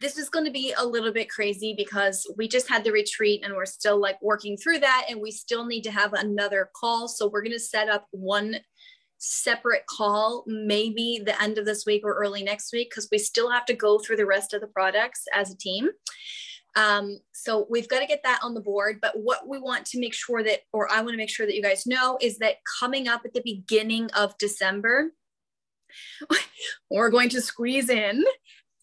This 0.00 0.16
is 0.16 0.28
going 0.28 0.44
to 0.44 0.52
be 0.52 0.72
a 0.76 0.86
little 0.86 1.12
bit 1.12 1.28
crazy 1.28 1.74
because 1.76 2.24
we 2.36 2.46
just 2.46 2.68
had 2.68 2.84
the 2.84 2.92
retreat 2.92 3.42
and 3.44 3.54
we're 3.54 3.66
still 3.66 4.00
like 4.00 4.20
working 4.22 4.56
through 4.56 4.78
that. 4.80 5.06
And 5.08 5.20
we 5.20 5.32
still 5.32 5.66
need 5.66 5.82
to 5.82 5.90
have 5.90 6.12
another 6.12 6.70
call. 6.74 7.08
So, 7.08 7.28
we're 7.28 7.42
going 7.42 7.52
to 7.52 7.58
set 7.58 7.88
up 7.88 8.06
one 8.10 8.56
separate 9.18 9.84
call, 9.86 10.44
maybe 10.46 11.20
the 11.24 11.40
end 11.42 11.58
of 11.58 11.64
this 11.64 11.84
week 11.84 12.02
or 12.04 12.14
early 12.14 12.42
next 12.42 12.72
week, 12.72 12.90
because 12.90 13.08
we 13.10 13.18
still 13.18 13.50
have 13.50 13.64
to 13.66 13.74
go 13.74 13.98
through 13.98 14.16
the 14.16 14.26
rest 14.26 14.54
of 14.54 14.60
the 14.60 14.66
products 14.66 15.24
as 15.34 15.50
a 15.50 15.56
team. 15.56 15.88
Um, 16.78 17.18
so 17.32 17.66
we've 17.68 17.88
got 17.88 17.98
to 17.98 18.06
get 18.06 18.22
that 18.22 18.38
on 18.42 18.54
the 18.54 18.60
board. 18.60 19.00
But 19.02 19.18
what 19.18 19.48
we 19.48 19.58
want 19.58 19.84
to 19.86 19.98
make 19.98 20.14
sure 20.14 20.44
that, 20.44 20.60
or 20.72 20.90
I 20.90 21.00
want 21.00 21.12
to 21.12 21.16
make 21.16 21.28
sure 21.28 21.44
that 21.44 21.56
you 21.56 21.62
guys 21.62 21.86
know, 21.86 22.18
is 22.20 22.38
that 22.38 22.58
coming 22.78 23.08
up 23.08 23.22
at 23.24 23.34
the 23.34 23.42
beginning 23.44 24.08
of 24.16 24.38
December, 24.38 25.10
we're 26.90 27.10
going 27.10 27.30
to 27.30 27.40
squeeze 27.40 27.88
in 27.88 28.24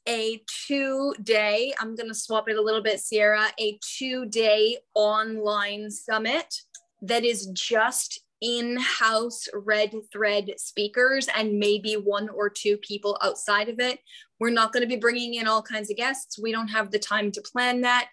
a 0.08 0.42
two 0.68 1.14
day, 1.24 1.74
I'm 1.80 1.96
going 1.96 2.10
to 2.10 2.16
swap 2.16 2.50
it 2.50 2.58
a 2.58 2.62
little 2.62 2.84
bit, 2.84 3.00
Sierra, 3.00 3.48
a 3.58 3.80
two 3.98 4.26
day 4.26 4.78
online 4.94 5.90
summit 5.90 6.54
that 7.02 7.24
is 7.24 7.48
just 7.48 8.25
in-house 8.42 9.48
red 9.54 9.94
thread 10.12 10.52
speakers 10.58 11.28
and 11.36 11.60
maybe 11.60 11.94
one 11.94 12.30
or 12.30 12.50
two 12.50 12.78
people 12.78 13.18
outside 13.22 13.70
of 13.70 13.80
it. 13.80 14.00
We're 14.40 14.50
not 14.50 14.74
going 14.74 14.82
to 14.82 14.88
be 14.88 15.00
bringing 15.00 15.36
in 15.36 15.48
all 15.48 15.62
kinds 15.62 15.90
of 15.90 15.98
guests. 15.98 16.40
We 16.40 16.52
don't 16.52 16.68
have 16.68 16.92
the 16.92 17.00
time 17.00 17.32
to 17.32 17.42
plan 17.42 17.82
that. 17.82 18.10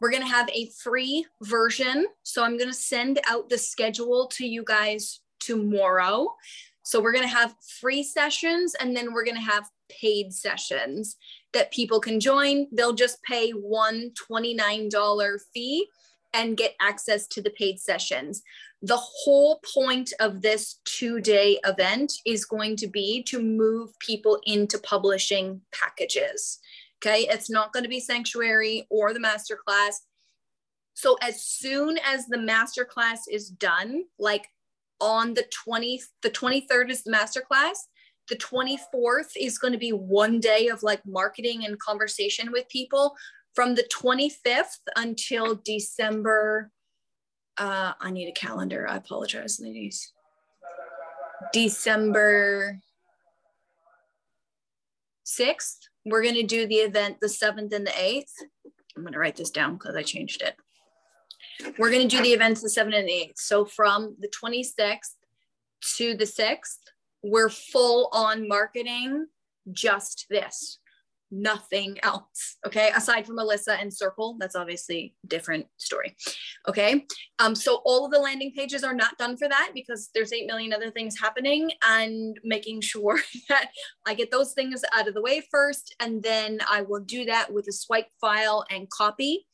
We're 0.00 0.10
going 0.10 0.22
to 0.22 0.28
have 0.28 0.48
a 0.50 0.70
free 0.82 1.26
version. 1.42 2.06
So 2.22 2.44
i'm 2.44 2.56
going 2.56 2.70
to 2.70 2.74
send 2.74 3.20
out 3.26 3.48
the 3.48 3.58
schedule 3.58 4.28
to 4.34 4.46
you 4.46 4.62
guys 4.64 5.20
tomorrow. 5.40 6.34
So 6.82 7.00
we're 7.00 7.12
going 7.12 7.28
to 7.28 7.34
have 7.34 7.54
free 7.80 8.02
sessions 8.02 8.74
and 8.80 8.96
then 8.96 9.12
we're 9.12 9.24
going 9.24 9.36
to 9.36 9.42
have 9.42 9.68
paid 9.88 10.32
sessions 10.32 11.16
that 11.52 11.72
people 11.72 12.00
can 12.00 12.20
join. 12.20 12.66
They'll 12.72 12.94
just 12.94 13.22
pay 13.22 13.50
one 13.50 14.12
$29 14.30 15.38
fee 15.52 15.86
and 16.34 16.56
get 16.56 16.74
access 16.80 17.26
to 17.28 17.42
the 17.42 17.50
paid 17.50 17.80
sessions 17.80 18.42
the 18.82 18.96
whole 18.96 19.60
point 19.74 20.12
of 20.20 20.40
this 20.40 20.78
two 20.84 21.20
day 21.20 21.58
event 21.64 22.12
is 22.24 22.44
going 22.44 22.76
to 22.76 22.86
be 22.86 23.22
to 23.24 23.42
move 23.42 23.98
people 23.98 24.40
into 24.46 24.78
publishing 24.78 25.60
packages. 25.72 26.60
Okay, 27.00 27.26
it's 27.30 27.50
not 27.50 27.72
going 27.72 27.84
to 27.84 27.88
be 27.88 28.00
Sanctuary 28.00 28.86
or 28.90 29.12
the 29.12 29.20
masterclass. 29.20 29.96
So, 30.94 31.16
as 31.22 31.42
soon 31.42 31.98
as 32.04 32.26
the 32.26 32.38
masterclass 32.38 33.20
is 33.30 33.50
done, 33.50 34.04
like 34.18 34.48
on 35.00 35.34
the 35.34 35.46
20th, 35.66 36.06
the 36.22 36.30
23rd 36.30 36.90
is 36.90 37.04
the 37.04 37.12
masterclass. 37.12 37.76
The 38.28 38.36
24th 38.36 39.30
is 39.40 39.58
going 39.58 39.72
to 39.72 39.78
be 39.78 39.90
one 39.90 40.38
day 40.38 40.68
of 40.68 40.82
like 40.82 41.00
marketing 41.06 41.64
and 41.64 41.78
conversation 41.78 42.52
with 42.52 42.68
people 42.68 43.14
from 43.54 43.74
the 43.74 43.88
25th 43.94 44.78
until 44.96 45.60
December 45.64 46.70
uh, 47.58 47.92
I 48.00 48.10
need 48.10 48.28
a 48.28 48.32
calendar. 48.32 48.86
I 48.88 48.96
apologize, 48.96 49.60
ladies. 49.60 50.12
December 51.52 52.80
6th, 55.26 55.78
we're 56.04 56.22
going 56.22 56.34
to 56.34 56.42
do 56.42 56.66
the 56.66 56.76
event 56.76 57.18
the 57.20 57.26
7th 57.26 57.72
and 57.72 57.86
the 57.86 57.92
8th. 57.92 58.32
I'm 58.96 59.02
going 59.02 59.12
to 59.12 59.18
write 59.18 59.36
this 59.36 59.50
down 59.50 59.74
because 59.74 59.96
I 59.96 60.02
changed 60.02 60.42
it. 60.42 60.56
We're 61.78 61.90
going 61.90 62.08
to 62.08 62.16
do 62.16 62.22
the 62.22 62.32
events 62.32 62.62
the 62.62 62.68
7th 62.68 62.96
and 62.96 63.08
the 63.08 63.12
8th. 63.12 63.38
So 63.38 63.64
from 63.64 64.16
the 64.20 64.28
26th 64.28 65.14
to 65.96 66.16
the 66.16 66.24
6th, 66.24 66.78
we're 67.22 67.50
full 67.50 68.08
on 68.12 68.48
marketing 68.48 69.26
just 69.72 70.26
this 70.30 70.78
nothing 71.30 71.98
else. 72.02 72.56
Okay. 72.66 72.90
Aside 72.94 73.26
from 73.26 73.38
Alyssa 73.38 73.80
and 73.80 73.92
Circle, 73.92 74.36
that's 74.38 74.56
obviously 74.56 75.14
different 75.26 75.66
story. 75.76 76.16
Okay. 76.68 77.04
Um, 77.38 77.54
so 77.54 77.80
all 77.84 78.06
of 78.06 78.12
the 78.12 78.18
landing 78.18 78.52
pages 78.56 78.84
are 78.84 78.94
not 78.94 79.18
done 79.18 79.36
for 79.36 79.48
that 79.48 79.70
because 79.74 80.10
there's 80.14 80.32
8 80.32 80.46
million 80.46 80.72
other 80.72 80.90
things 80.90 81.18
happening 81.18 81.70
and 81.86 82.36
making 82.44 82.80
sure 82.80 83.20
that 83.48 83.70
I 84.06 84.14
get 84.14 84.30
those 84.30 84.52
things 84.52 84.82
out 84.94 85.08
of 85.08 85.14
the 85.14 85.22
way 85.22 85.42
first. 85.50 85.94
And 86.00 86.22
then 86.22 86.58
I 86.68 86.82
will 86.82 87.00
do 87.00 87.24
that 87.26 87.52
with 87.52 87.68
a 87.68 87.72
swipe 87.72 88.08
file 88.20 88.64
and 88.70 88.88
copy. 88.90 89.46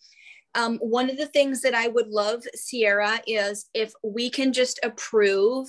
Um, 0.54 0.78
one 0.78 1.10
of 1.10 1.16
the 1.16 1.26
things 1.26 1.62
that 1.62 1.74
I 1.74 1.88
would 1.88 2.08
love, 2.08 2.44
Sierra, 2.54 3.20
is 3.26 3.68
if 3.74 3.92
we 4.04 4.30
can 4.30 4.52
just 4.52 4.78
approve 4.84 5.66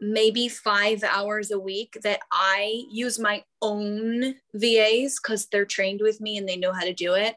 maybe 0.00 0.48
five 0.48 1.02
hours 1.04 1.50
a 1.50 1.58
week 1.58 1.98
that 2.02 2.20
I 2.32 2.84
use 2.90 3.18
my 3.18 3.44
own 3.60 4.34
VAs 4.54 5.18
because 5.22 5.46
they're 5.46 5.66
trained 5.66 6.00
with 6.00 6.20
me 6.20 6.38
and 6.38 6.48
they 6.48 6.56
know 6.56 6.72
how 6.72 6.84
to 6.84 6.94
do 6.94 7.14
it. 7.14 7.36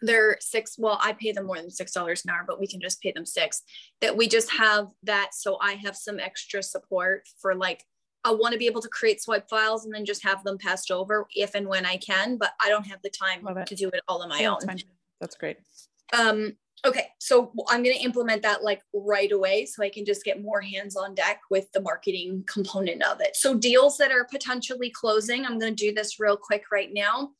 They're 0.00 0.36
six, 0.40 0.76
well, 0.78 0.98
I 1.00 1.12
pay 1.12 1.32
them 1.32 1.46
more 1.46 1.56
than 1.56 1.68
$6 1.68 2.24
an 2.24 2.30
hour, 2.30 2.44
but 2.46 2.60
we 2.60 2.66
can 2.66 2.80
just 2.80 3.00
pay 3.00 3.12
them 3.12 3.26
six. 3.26 3.62
That 4.00 4.16
we 4.16 4.26
just 4.28 4.50
have 4.50 4.88
that. 5.04 5.30
So 5.32 5.58
I 5.60 5.72
have 5.74 5.96
some 5.96 6.18
extra 6.18 6.62
support 6.62 7.28
for 7.40 7.54
like, 7.54 7.84
I 8.24 8.32
want 8.32 8.52
to 8.52 8.58
be 8.58 8.66
able 8.66 8.82
to 8.82 8.88
create 8.88 9.20
swipe 9.20 9.48
files 9.48 9.84
and 9.84 9.94
then 9.94 10.04
just 10.04 10.24
have 10.24 10.44
them 10.44 10.58
passed 10.58 10.90
over 10.90 11.26
if 11.34 11.54
and 11.54 11.66
when 11.66 11.84
I 11.84 11.96
can, 11.96 12.36
but 12.36 12.52
I 12.60 12.68
don't 12.68 12.86
have 12.86 13.02
the 13.02 13.10
time 13.10 13.46
to 13.66 13.74
do 13.74 13.88
it 13.88 14.00
all 14.06 14.22
on 14.22 14.28
my 14.28 14.40
yeah, 14.40 14.50
own. 14.50 14.58
That's, 14.64 14.84
that's 15.20 15.36
great. 15.36 15.58
Um, 16.12 16.56
Okay, 16.84 17.06
so 17.18 17.52
I'm 17.68 17.84
going 17.84 17.96
to 17.96 18.02
implement 18.02 18.42
that 18.42 18.64
like 18.64 18.82
right 18.92 19.30
away 19.30 19.66
so 19.66 19.84
I 19.84 19.88
can 19.88 20.04
just 20.04 20.24
get 20.24 20.42
more 20.42 20.60
hands 20.60 20.96
on 20.96 21.14
deck 21.14 21.40
with 21.48 21.70
the 21.70 21.80
marketing 21.80 22.42
component 22.48 23.04
of 23.04 23.20
it. 23.20 23.36
So, 23.36 23.54
deals 23.54 23.96
that 23.98 24.10
are 24.10 24.24
potentially 24.24 24.90
closing, 24.90 25.44
I'm 25.44 25.60
going 25.60 25.76
to 25.76 25.86
do 25.86 25.94
this 25.94 26.18
real 26.18 26.36
quick 26.36 26.64
right 26.72 26.92
now. 26.92 27.30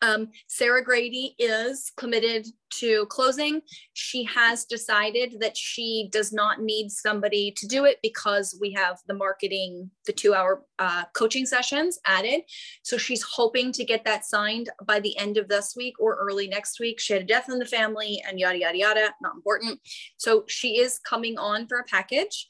Um, 0.00 0.28
Sarah 0.46 0.84
Grady 0.84 1.34
is 1.38 1.90
committed 1.96 2.46
to 2.74 3.06
closing. 3.06 3.62
She 3.94 4.22
has 4.24 4.64
decided 4.64 5.40
that 5.40 5.56
she 5.56 6.08
does 6.12 6.32
not 6.32 6.60
need 6.60 6.90
somebody 6.90 7.52
to 7.56 7.66
do 7.66 7.84
it 7.84 7.98
because 8.02 8.56
we 8.60 8.72
have 8.72 8.98
the 9.08 9.14
marketing, 9.14 9.90
the 10.06 10.12
two 10.12 10.34
hour 10.34 10.62
uh, 10.78 11.04
coaching 11.14 11.46
sessions 11.46 11.98
added. 12.06 12.42
So 12.82 12.96
she's 12.96 13.22
hoping 13.22 13.72
to 13.72 13.84
get 13.84 14.04
that 14.04 14.24
signed 14.24 14.70
by 14.84 15.00
the 15.00 15.16
end 15.18 15.36
of 15.36 15.48
this 15.48 15.74
week 15.76 15.94
or 15.98 16.16
early 16.16 16.46
next 16.46 16.78
week. 16.78 17.00
She 17.00 17.14
had 17.14 17.22
a 17.22 17.26
death 17.26 17.48
in 17.48 17.58
the 17.58 17.66
family 17.66 18.22
and 18.28 18.38
yada, 18.38 18.58
yada, 18.58 18.78
yada, 18.78 19.14
not 19.20 19.34
important. 19.34 19.80
So 20.16 20.44
she 20.46 20.78
is 20.78 21.00
coming 21.00 21.38
on 21.38 21.66
for 21.66 21.78
a 21.78 21.84
package. 21.84 22.48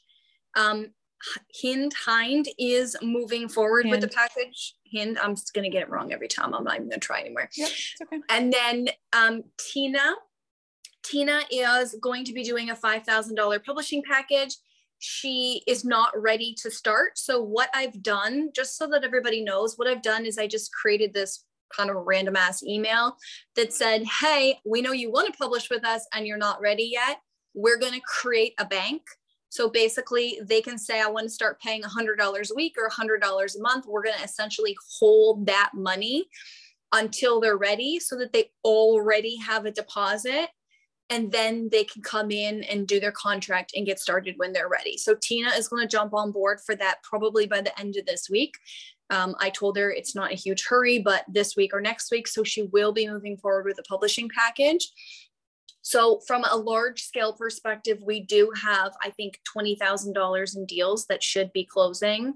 Um, 0.55 0.93
Hind 1.61 1.93
Hind 1.93 2.47
is 2.57 2.95
moving 3.01 3.47
forward 3.47 3.85
Hind. 3.85 3.91
with 3.91 4.01
the 4.01 4.07
package. 4.07 4.75
Hind, 4.93 5.17
I'm 5.19 5.35
just 5.35 5.53
gonna 5.53 5.69
get 5.69 5.83
it 5.83 5.89
wrong 5.89 6.13
every 6.13 6.27
time. 6.27 6.53
I'm 6.53 6.63
not 6.63 6.75
even 6.75 6.89
gonna 6.89 6.99
try 6.99 7.21
anymore. 7.21 7.49
Yep, 7.55 7.69
it's 7.69 8.01
okay. 8.01 8.21
And 8.29 8.53
then 8.53 8.89
um, 9.13 9.43
Tina, 9.57 10.15
Tina 11.03 11.41
is 11.51 11.95
going 12.01 12.25
to 12.25 12.33
be 12.33 12.43
doing 12.43 12.69
a 12.69 12.75
five 12.75 13.03
thousand 13.03 13.35
dollar 13.35 13.59
publishing 13.59 14.03
package. 14.09 14.55
She 14.99 15.63
is 15.65 15.85
not 15.85 16.11
ready 16.15 16.53
to 16.61 16.69
start. 16.69 17.17
So 17.17 17.41
what 17.41 17.69
I've 17.73 18.03
done, 18.03 18.49
just 18.53 18.77
so 18.77 18.87
that 18.87 19.03
everybody 19.03 19.43
knows, 19.43 19.77
what 19.77 19.87
I've 19.87 20.01
done 20.01 20.25
is 20.25 20.37
I 20.37 20.47
just 20.47 20.73
created 20.73 21.13
this 21.13 21.45
kind 21.75 21.89
of 21.89 21.97
random 22.05 22.35
ass 22.35 22.63
email 22.63 23.15
that 23.55 23.73
said, 23.73 24.03
"Hey, 24.03 24.59
we 24.65 24.81
know 24.81 24.91
you 24.91 25.11
want 25.11 25.31
to 25.31 25.37
publish 25.37 25.69
with 25.69 25.85
us 25.85 26.05
and 26.13 26.25
you're 26.25 26.37
not 26.37 26.61
ready 26.61 26.89
yet. 26.91 27.19
We're 27.53 27.77
going 27.77 27.93
to 27.93 28.01
create 28.01 28.53
a 28.57 28.65
bank 28.65 29.01
so 29.49 29.67
basically, 29.69 30.39
they 30.43 30.61
can 30.61 30.77
say, 30.77 31.01
I 31.01 31.07
want 31.07 31.25
to 31.25 31.29
start 31.29 31.59
paying 31.59 31.81
$100 31.81 32.17
a 32.19 32.55
week 32.55 32.75
or 32.77 32.89
$100 32.89 33.21
a 33.21 33.61
month. 33.61 33.85
We're 33.87 34.03
going 34.03 34.17
to 34.17 34.23
essentially 34.23 34.77
hold 34.99 35.47
that 35.47 35.71
money 35.73 36.27
until 36.91 37.39
they're 37.39 37.57
ready 37.57 37.99
so 37.99 38.15
that 38.17 38.31
they 38.31 38.51
already 38.63 39.37
have 39.37 39.65
a 39.65 39.71
deposit 39.71 40.49
and 41.09 41.31
then 41.31 41.69
they 41.71 41.83
can 41.83 42.03
come 42.03 42.29
in 42.29 42.63
and 42.63 42.87
do 42.87 42.99
their 42.99 43.11
contract 43.11 43.73
and 43.75 43.85
get 43.85 43.99
started 43.99 44.35
when 44.37 44.53
they're 44.53 44.69
ready. 44.69 44.97
So 44.97 45.15
Tina 45.19 45.49
is 45.49 45.67
going 45.67 45.81
to 45.81 45.87
jump 45.87 46.13
on 46.13 46.31
board 46.31 46.59
for 46.63 46.75
that 46.75 47.01
probably 47.03 47.47
by 47.47 47.61
the 47.61 47.77
end 47.79 47.95
of 47.97 48.05
this 48.05 48.29
week. 48.29 48.55
Um, 49.09 49.35
I 49.39 49.49
told 49.49 49.75
her 49.77 49.91
it's 49.91 50.13
not 50.13 50.31
a 50.31 50.35
huge 50.35 50.67
hurry, 50.67 50.99
but 50.99 51.25
this 51.27 51.55
week 51.55 51.73
or 51.73 51.81
next 51.81 52.11
week. 52.11 52.27
So 52.27 52.43
she 52.43 52.63
will 52.63 52.91
be 52.91 53.07
moving 53.07 53.37
forward 53.37 53.65
with 53.65 53.79
a 53.79 53.83
publishing 53.83 54.29
package. 54.29 54.87
So, 55.81 56.19
from 56.27 56.43
a 56.43 56.57
large 56.57 57.01
scale 57.03 57.33
perspective, 57.33 57.99
we 58.05 58.21
do 58.21 58.51
have, 58.61 58.93
I 59.01 59.11
think, 59.11 59.39
$20,000 59.57 60.55
in 60.55 60.65
deals 60.65 61.05
that 61.07 61.23
should 61.23 61.51
be 61.53 61.65
closing 61.65 62.35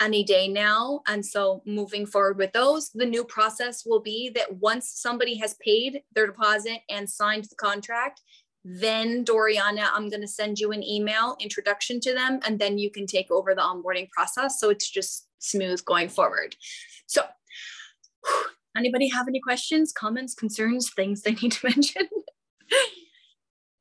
any 0.00 0.24
day 0.24 0.46
now. 0.48 1.00
And 1.06 1.24
so, 1.24 1.62
moving 1.66 2.06
forward 2.06 2.36
with 2.36 2.52
those, 2.52 2.90
the 2.90 3.06
new 3.06 3.24
process 3.24 3.84
will 3.86 4.00
be 4.00 4.30
that 4.34 4.56
once 4.56 4.90
somebody 4.94 5.36
has 5.38 5.56
paid 5.64 6.02
their 6.14 6.26
deposit 6.26 6.80
and 6.88 7.08
signed 7.08 7.44
the 7.44 7.56
contract, 7.56 8.20
Then 8.62 9.24
Doriana, 9.24 9.88
I'm 9.92 10.10
going 10.10 10.20
to 10.20 10.28
send 10.28 10.58
you 10.58 10.72
an 10.72 10.82
email 10.84 11.34
introduction 11.40 11.98
to 12.00 12.12
them, 12.12 12.40
and 12.44 12.58
then 12.58 12.76
you 12.76 12.90
can 12.90 13.06
take 13.06 13.30
over 13.30 13.54
the 13.54 13.62
onboarding 13.62 14.10
process. 14.10 14.60
So 14.60 14.68
it's 14.68 14.90
just 14.90 15.28
smooth 15.38 15.82
going 15.86 16.10
forward. 16.10 16.56
So 17.06 17.22
anybody 18.76 19.08
have 19.08 19.28
any 19.28 19.40
questions, 19.40 19.92
comments, 19.92 20.34
concerns, 20.34 20.90
things 20.92 21.22
they 21.22 21.32
need 21.32 21.52
to 21.52 21.66
mention? 21.70 22.08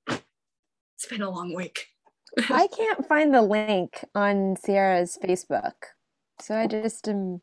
It's 0.09 1.07
been 1.09 1.21
a 1.21 1.29
long 1.29 1.53
week. 1.53 1.87
I 2.49 2.67
can't 2.67 3.07
find 3.07 3.33
the 3.33 3.41
link 3.41 4.03
on 4.13 4.55
Sierra's 4.55 5.17
Facebook. 5.23 5.73
So 6.41 6.55
I 6.55 6.67
just 6.67 7.07
um 7.07 7.41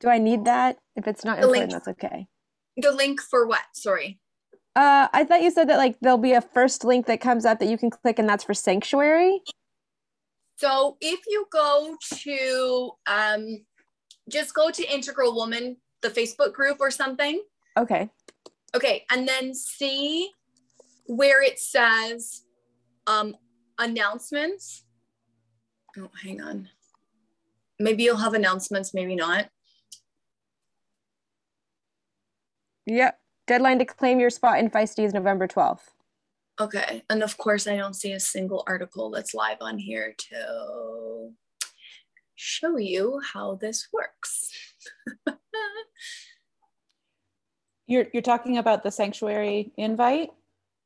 do 0.00 0.08
I 0.08 0.18
need 0.18 0.44
that? 0.46 0.78
If 0.96 1.06
it's 1.06 1.24
not 1.24 1.36
The 1.38 1.42
important, 1.44 1.72
link. 1.72 1.84
that's 1.84 1.88
okay. 2.04 2.26
The 2.76 2.92
link 2.92 3.20
for 3.20 3.46
what? 3.46 3.62
Sorry. 3.74 4.18
Uh 4.76 5.08
I 5.12 5.24
thought 5.24 5.42
you 5.42 5.50
said 5.50 5.68
that 5.68 5.78
like 5.78 5.98
there'll 6.00 6.18
be 6.18 6.32
a 6.32 6.40
first 6.40 6.84
link 6.84 7.06
that 7.06 7.20
comes 7.20 7.44
up 7.44 7.58
that 7.58 7.68
you 7.68 7.78
can 7.78 7.90
click 7.90 8.18
and 8.18 8.28
that's 8.28 8.44
for 8.44 8.54
sanctuary. 8.54 9.40
So 10.56 10.96
if 11.00 11.20
you 11.26 11.46
go 11.50 11.96
to 12.24 12.90
um 13.06 13.64
just 14.28 14.54
go 14.54 14.70
to 14.70 14.94
Integral 14.94 15.34
Woman, 15.34 15.76
the 16.02 16.08
Facebook 16.10 16.52
group 16.52 16.76
or 16.80 16.90
something. 16.90 17.42
Okay. 17.78 18.10
Okay, 18.76 19.04
and 19.10 19.26
then 19.26 19.52
see 19.54 20.30
where 21.10 21.42
it 21.42 21.58
says 21.58 22.44
um 23.06 23.34
announcements. 23.78 24.84
Oh, 25.98 26.10
hang 26.22 26.40
on. 26.40 26.68
Maybe 27.80 28.04
you'll 28.04 28.16
have 28.18 28.34
announcements, 28.34 28.94
maybe 28.94 29.16
not. 29.16 29.48
Yep. 32.86 33.18
Deadline 33.46 33.80
to 33.80 33.84
claim 33.84 34.20
your 34.20 34.30
spot 34.30 34.60
in 34.60 34.70
Feisty 34.70 35.04
is 35.04 35.12
November 35.12 35.48
12th. 35.48 35.88
Okay, 36.60 37.02
and 37.08 37.22
of 37.22 37.36
course, 37.38 37.66
I 37.66 37.76
don't 37.76 37.94
see 37.94 38.12
a 38.12 38.20
single 38.20 38.62
article 38.66 39.10
that's 39.10 39.34
live 39.34 39.56
on 39.60 39.78
here 39.78 40.14
to 40.16 41.32
show 42.36 42.76
you 42.76 43.20
how 43.32 43.54
this 43.56 43.88
works. 43.92 44.50
You're 47.86 48.06
you're 48.12 48.22
talking 48.22 48.56
about 48.56 48.84
the 48.84 48.92
sanctuary 48.92 49.72
invite. 49.76 50.30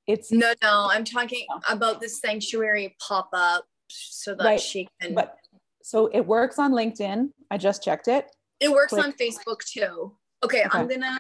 It's 0.07 0.31
no, 0.31 0.53
no, 0.63 0.89
I'm 0.91 1.05
talking 1.05 1.47
about 1.69 2.01
the 2.01 2.09
sanctuary 2.09 2.97
pop 3.01 3.31
up 3.33 3.65
so 3.89 4.35
that 4.35 4.45
Right, 4.45 4.61
she 4.61 4.89
can. 5.01 5.15
but 5.15 5.37
so 5.83 6.07
it 6.13 6.27
works 6.27 6.59
on 6.59 6.73
LinkedIn. 6.73 7.31
I 7.51 7.59
just 7.59 7.83
checked 7.83 8.09
it. 8.09 8.27
it 8.61 8.71
works 8.71 8.91
click. 8.91 9.05
on 9.05 9.13
Facebook 9.13 9.65
too. 9.65 10.17
Okay, 10.43 10.65
I'm 10.71 10.89
gonna. 10.89 11.19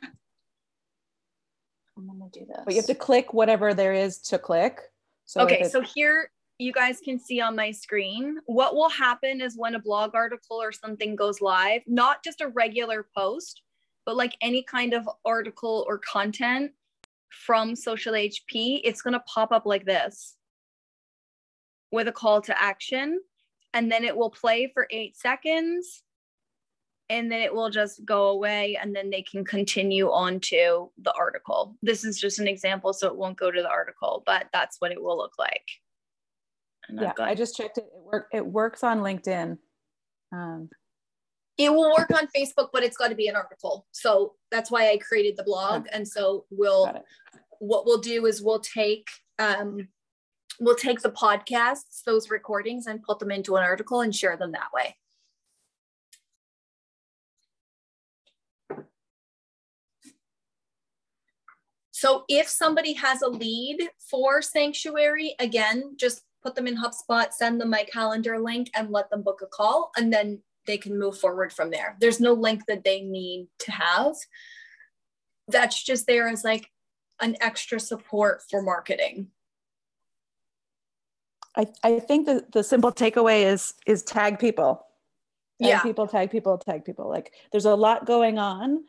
I'm 1.97 2.07
gonna 2.07 2.31
do 2.33 2.45
this. 2.47 2.59
But 2.65 2.75
you 2.75 2.81
have 2.81 2.87
to 2.87 2.95
click 2.95 3.33
whatever 3.33 3.73
there 3.73 3.93
is 3.93 4.19
to 4.23 4.39
click. 4.39 4.81
So 5.27 5.41
okay, 5.43 5.65
so 5.65 5.81
here 5.81 6.31
you 6.59 6.73
guys 6.73 7.01
can 7.03 7.19
see 7.19 7.41
on 7.41 7.57
my 7.57 7.71
screen 7.71 8.39
what 8.47 8.75
will 8.75 8.91
happen 8.91 9.41
is 9.41 9.57
when 9.57 9.75
a 9.75 9.79
blog 9.79 10.15
article 10.15 10.61
or 10.61 10.73
something 10.73 11.17
goes 11.17 11.41
live, 11.41 11.83
not 11.87 12.23
just 12.23 12.41
a 12.41 12.49
regular 12.49 13.07
post, 13.17 13.63
but 14.05 14.17
like 14.17 14.37
any 14.41 14.63
kind 14.63 14.93
of 14.93 15.09
article 15.25 15.85
or 15.89 15.99
content 15.99 16.73
from 17.35 17.77
Social 17.77 18.15
HP, 18.15 18.81
it's 18.85 19.03
going 19.03 19.13
to 19.15 19.21
pop 19.21 19.53
up 19.53 19.67
like 19.67 19.85
this 19.85 20.37
with 21.93 22.09
a 22.09 22.13
call 22.13 22.41
to 22.43 22.63
action. 22.63 23.21
And 23.73 23.91
then 23.91 24.05
it 24.05 24.17
will 24.17 24.31
play 24.31 24.71
for 24.73 24.87
eight 24.91 25.17
seconds. 25.17 26.03
And 27.11 27.31
then 27.31 27.41
it 27.41 27.55
will 27.55 27.71
just 27.71 28.05
go 28.05 28.29
away. 28.29 28.79
And 28.81 28.95
then 28.95 29.11
they 29.11 29.23
can 29.23 29.45
continue 29.45 30.11
on 30.11 30.41
to 30.41 30.91
the 31.03 31.13
article. 31.13 31.77
This 31.83 32.05
is 32.05 32.19
just 32.19 32.39
an 32.39 32.49
example, 32.49 32.93
so 32.93 33.09
it 33.09 33.17
won't 33.17 33.37
go 33.37 33.51
to 33.51 33.63
the 33.63 33.69
article, 33.69 34.23
but 34.25 34.47
that's 34.53 34.77
what 34.81 34.93
it 34.93 35.03
will 35.03 35.19
look 35.19 35.35
like. 35.39 35.67
And 36.89 37.01
yeah, 37.01 37.13
got- 37.17 37.29
I 37.29 37.35
just 37.35 37.57
checked 37.57 37.79
it. 37.79 37.85
It 37.85 38.05
work 38.05 38.29
it 38.33 38.47
works 38.47 38.85
on 38.85 39.01
LinkedIn. 39.01 39.59
Um, 40.33 40.69
it 41.57 41.73
will 41.73 41.95
work 41.97 42.11
on 42.11 42.29
Facebook, 42.37 42.69
but 42.73 42.83
it's 42.83 42.97
got 42.97 43.09
to 43.09 43.15
be 43.15 43.29
an 43.29 43.37
article. 43.37 43.87
So 43.93 44.35
that's 44.51 44.71
why 44.71 44.91
I 44.91 44.99
created 44.99 45.37
the 45.37 45.45
blog. 45.45 45.87
And 45.93 46.07
so 46.07 46.47
we'll 46.51 47.03
what 47.61 47.87
we'll 47.87 48.01
do 48.01 48.27
is 48.27 48.43
we'll 48.43 48.61
take 48.61 49.07
um, 49.39 49.89
we'll 50.61 50.77
take 50.77 51.01
the 51.01 51.11
podcasts, 51.11 52.03
those 52.05 52.31
recordings, 52.31 52.87
and 52.87 53.03
put 53.03 53.19
them 53.19 53.31
into 53.31 53.57
an 53.57 53.63
article 53.63 54.01
and 54.01 54.15
share 54.15 54.37
them 54.37 54.53
that 54.53 54.73
way. 54.73 54.97
So 61.91 62.25
if 62.29 62.49
somebody 62.49 62.93
has 62.95 63.23
a 63.23 63.29
lead 63.29 63.89
for 63.99 64.43
Sanctuary, 64.43 65.35
again, 65.39 65.95
just 65.97 66.23
put 66.43 66.55
them 66.55 66.67
in 66.67 66.77
HubSpot, 66.77 67.33
send 67.33 67.61
them 67.61 67.71
my 67.71 67.85
calendar 67.85 68.39
link, 68.39 68.69
and 68.75 68.91
let 68.91 69.09
them 69.09 69.23
book 69.23 69.41
a 69.43 69.47
call, 69.47 69.91
and 69.97 70.13
then 70.13 70.43
they 70.67 70.79
can 70.79 70.99
move 70.99 71.19
forward 71.19 71.53
from 71.53 71.71
there. 71.71 71.97
There's 72.01 72.21
no 72.21 72.33
link 72.33 72.63
that 72.69 72.85
they 72.85 73.01
need 73.03 73.49
to 73.61 73.73
have. 73.73 74.15
That's 75.49 75.83
just 75.83 76.07
there 76.07 76.29
as 76.29 76.45
like 76.45 76.71
an 77.21 77.37
extra 77.41 77.79
support 77.79 78.43
for 78.51 78.63
marketing. 78.63 79.29
I, 81.57 81.67
I 81.83 82.01
think 82.01 82.27
the, 82.27 82.45
the 82.53 82.65
simple 82.65 82.93
takeaway 82.93 83.45
is 83.45 83.75
is 83.87 84.03
tag 84.03 84.39
people. 84.39 84.87
Tag 85.63 85.69
Yeah. 85.69 85.83
people, 85.83 86.07
tag 86.09 86.31
people, 86.31 86.59
tag 86.59 86.85
people. 86.85 87.09
Like 87.09 87.33
there's 87.53 87.65
a 87.65 87.75
lot 87.75 88.07
going 88.07 88.39
on, 88.39 88.85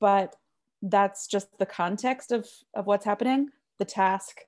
but 0.00 0.36
that's 0.82 1.26
just 1.26 1.58
the 1.58 1.66
context 1.66 2.30
of 2.30 2.48
of 2.74 2.86
what's 2.86 3.04
happening. 3.04 3.48
The 3.78 3.84
task 3.84 4.40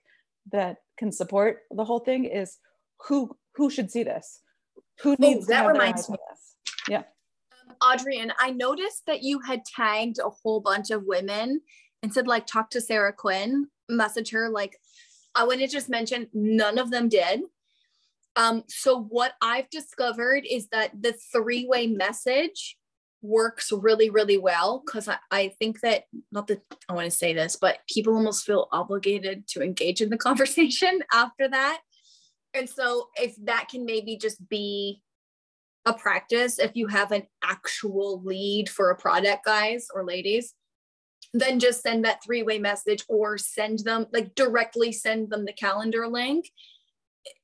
that 0.53 0.77
can 0.97 1.11
support 1.11 1.62
the 1.71 1.85
whole 1.85 1.99
thing 2.01 2.25
is 2.25 2.59
who 3.09 3.37
who 3.57 3.71
should 3.71 3.91
see 3.91 4.05
this? 4.05 4.41
Who 5.03 5.17
needs 5.19 5.47
that 5.49 5.67
reminds 5.67 6.09
me. 6.09 6.17
this? 6.31 6.56
Yeah. 6.88 7.03
Adrienne, 7.83 8.33
I 8.38 8.51
noticed 8.51 9.03
that 9.07 9.22
you 9.22 9.40
had 9.40 9.64
tagged 9.64 10.18
a 10.18 10.31
whole 10.31 10.61
bunch 10.61 10.90
of 10.90 11.05
women 11.05 11.61
and 12.03 12.12
said, 12.12 12.27
like, 12.27 12.46
talk 12.46 12.70
to 12.70 12.81
Sarah 12.81 13.12
Quinn, 13.12 13.68
message 13.88 14.31
her. 14.31 14.49
Like, 14.49 14.79
I 15.35 15.44
want 15.44 15.61
to 15.61 15.66
just 15.66 15.88
mention 15.88 16.29
none 16.33 16.79
of 16.79 16.90
them 16.90 17.09
did. 17.09 17.42
Um, 18.37 18.64
so, 18.68 19.01
what 19.01 19.35
I've 19.40 19.70
discovered 19.70 20.44
is 20.49 20.68
that 20.68 20.90
the 21.01 21.14
three 21.33 21.66
way 21.66 21.87
message 21.87 22.77
works 23.22 23.72
really, 23.72 24.11
really 24.11 24.38
well 24.38 24.83
because 24.85 25.09
I, 25.09 25.16
I 25.31 25.49
think 25.59 25.81
that, 25.81 26.05
not 26.31 26.46
that 26.49 26.62
I 26.88 26.92
want 26.92 27.07
to 27.07 27.11
say 27.11 27.33
this, 27.33 27.57
but 27.57 27.79
people 27.88 28.14
almost 28.14 28.44
feel 28.44 28.68
obligated 28.72 29.49
to 29.49 29.62
engage 29.62 30.01
in 30.01 30.11
the 30.11 30.18
conversation 30.29 31.01
after 31.12 31.49
that. 31.49 31.81
And 32.55 32.68
so, 32.68 33.09
if 33.16 33.37
that 33.44 33.68
can 33.70 33.85
maybe 33.85 34.16
just 34.16 34.46
be 34.49 35.03
a 35.87 35.94
practice 35.94 36.59
if 36.59 36.72
you 36.75 36.88
have 36.88 37.12
an 37.12 37.22
actual 37.42 38.20
lead 38.25 38.68
for 38.68 38.90
a 38.90 38.96
product 38.96 39.44
guys 39.44 39.87
or 39.94 40.05
ladies 40.05 40.53
then 41.33 41.59
just 41.61 41.83
send 41.83 42.05
that 42.05 42.22
three-way 42.25 42.59
message 42.59 43.05
or 43.09 43.38
send 43.38 43.81
them 43.81 44.07
like 44.12 44.35
directly 44.35 44.92
send 44.92 45.31
them 45.31 45.44
the 45.44 45.53
calendar 45.53 46.09
link. 46.09 46.51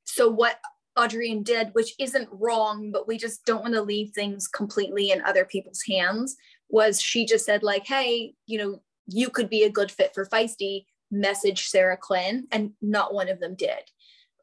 So 0.04 0.28
what 0.28 0.58
Adrienne 0.98 1.42
did 1.42 1.70
which 1.72 1.94
isn't 1.98 2.28
wrong 2.32 2.90
but 2.92 3.08
we 3.08 3.16
just 3.16 3.44
don't 3.46 3.62
want 3.62 3.74
to 3.74 3.82
leave 3.82 4.10
things 4.10 4.46
completely 4.46 5.10
in 5.10 5.22
other 5.22 5.44
people's 5.44 5.82
hands 5.88 6.36
was 6.68 7.00
she 7.00 7.24
just 7.24 7.46
said 7.46 7.62
like 7.62 7.86
hey 7.86 8.34
you 8.46 8.58
know 8.58 8.82
you 9.06 9.30
could 9.30 9.48
be 9.48 9.62
a 9.62 9.70
good 9.70 9.90
fit 9.90 10.12
for 10.14 10.26
feisty 10.26 10.84
message 11.10 11.66
sarah 11.66 11.96
quinn 11.96 12.46
and 12.52 12.72
not 12.82 13.14
one 13.14 13.30
of 13.30 13.40
them 13.40 13.54
did 13.54 13.80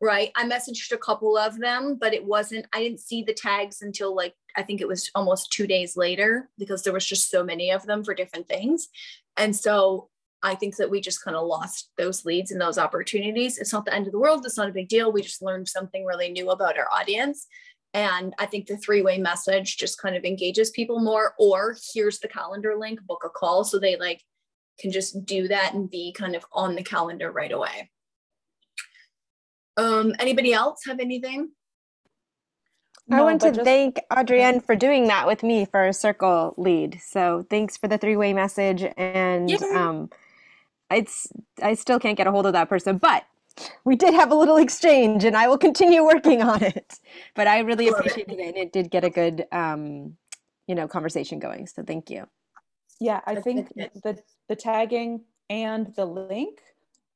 right? 0.01 0.31
I 0.35 0.45
messaged 0.45 0.91
a 0.91 0.97
couple 0.97 1.37
of 1.37 1.59
them, 1.59 1.97
but 1.99 2.13
it 2.13 2.23
wasn't, 2.23 2.65
I 2.73 2.79
didn't 2.79 3.01
see 3.01 3.23
the 3.23 3.33
tags 3.33 3.81
until 3.81 4.15
like, 4.15 4.33
I 4.55 4.63
think 4.63 4.81
it 4.81 4.87
was 4.87 5.11
almost 5.13 5.51
two 5.51 5.67
days 5.67 5.97
later 5.97 6.49
because 6.57 6.83
there 6.83 6.93
was 6.93 7.05
just 7.05 7.29
so 7.29 7.43
many 7.43 7.71
of 7.71 7.85
them 7.85 8.03
for 8.03 8.13
different 8.13 8.47
things. 8.47 8.87
And 9.35 9.55
so 9.55 10.09
I 10.41 10.55
think 10.55 10.77
that 10.77 10.89
we 10.89 11.01
just 11.01 11.23
kind 11.23 11.35
of 11.35 11.45
lost 11.45 11.91
those 11.97 12.23
leads 12.23 12.51
and 12.51 12.61
those 12.61 12.77
opportunities. 12.77 13.57
It's 13.57 13.73
not 13.73 13.85
the 13.85 13.93
end 13.93 14.05
of 14.05 14.13
the 14.13 14.19
world. 14.19 14.45
It's 14.45 14.57
not 14.57 14.69
a 14.69 14.73
big 14.73 14.87
deal. 14.87 15.11
We 15.11 15.21
just 15.21 15.41
learned 15.41 15.67
something 15.67 16.05
really 16.05 16.29
new 16.29 16.49
about 16.49 16.77
our 16.77 16.87
audience. 16.93 17.45
And 17.93 18.33
I 18.37 18.45
think 18.45 18.67
the 18.67 18.77
three 18.77 19.01
way 19.01 19.17
message 19.17 19.77
just 19.77 20.01
kind 20.01 20.15
of 20.15 20.23
engages 20.23 20.69
people 20.69 20.99
more. 20.99 21.33
Or 21.39 21.75
here's 21.93 22.19
the 22.19 22.27
calendar 22.27 22.75
link, 22.77 23.01
book 23.05 23.23
a 23.25 23.29
call. 23.29 23.63
So 23.65 23.79
they 23.79 23.97
like 23.97 24.23
can 24.79 24.91
just 24.91 25.25
do 25.25 25.47
that 25.49 25.73
and 25.73 25.89
be 25.89 26.13
kind 26.13 26.35
of 26.35 26.45
on 26.53 26.75
the 26.75 26.83
calendar 26.83 27.31
right 27.31 27.51
away. 27.51 27.89
Um, 29.79 30.13
anybody 30.19 30.53
else 30.53 30.81
have 30.85 30.99
anything? 30.99 31.51
I 33.11 33.17
No, 33.17 33.23
want 33.23 33.41
to 33.41 33.51
just- 33.51 33.63
thank 33.65 33.99
Adrienne 34.11 34.59
for 34.59 34.75
doing 34.75 35.07
that 35.07 35.25
with 35.25 35.41
me 35.41 35.65
for 35.65 35.85
a 35.87 35.93
circle 35.93 36.53
lead. 36.57 36.99
So 37.01 37.45
thanks 37.49 37.77
for 37.77 37.87
the 37.87 37.97
three-way 37.97 38.33
message 38.33 38.83
and 38.97 39.49
Yay. 39.49 39.57
um 39.75 40.09
it's 40.91 41.27
I 41.61 41.73
still 41.75 41.99
can't 41.99 42.17
get 42.17 42.27
a 42.27 42.31
hold 42.31 42.45
of 42.45 42.53
that 42.53 42.67
person, 42.69 42.97
but 42.97 43.23
we 43.83 43.95
did 43.95 44.13
have 44.13 44.31
a 44.31 44.35
little 44.35 44.57
exchange 44.57 45.23
and 45.23 45.35
I 45.35 45.47
will 45.47 45.57
continue 45.57 46.03
working 46.03 46.41
on 46.41 46.61
it. 46.63 46.99
But 47.35 47.47
I 47.47 47.59
really 47.59 47.87
Love 47.89 47.95
it. 47.95 47.99
appreciated 47.99 48.39
it 48.39 48.47
and 48.47 48.57
it 48.57 48.71
did 48.73 48.91
get 48.91 49.03
a 49.03 49.09
good 49.09 49.45
um 49.51 50.17
you 50.67 50.75
know 50.75 50.87
conversation 50.87 51.39
going. 51.39 51.65
So 51.67 51.83
thank 51.83 52.09
you. 52.09 52.27
Yeah, 52.99 53.21
I 53.25 53.35
That's 53.35 53.43
think 53.45 53.69
the 54.03 54.19
the 54.49 54.55
tagging 54.55 55.21
and 55.49 55.93
the 55.95 56.05
link 56.05 56.59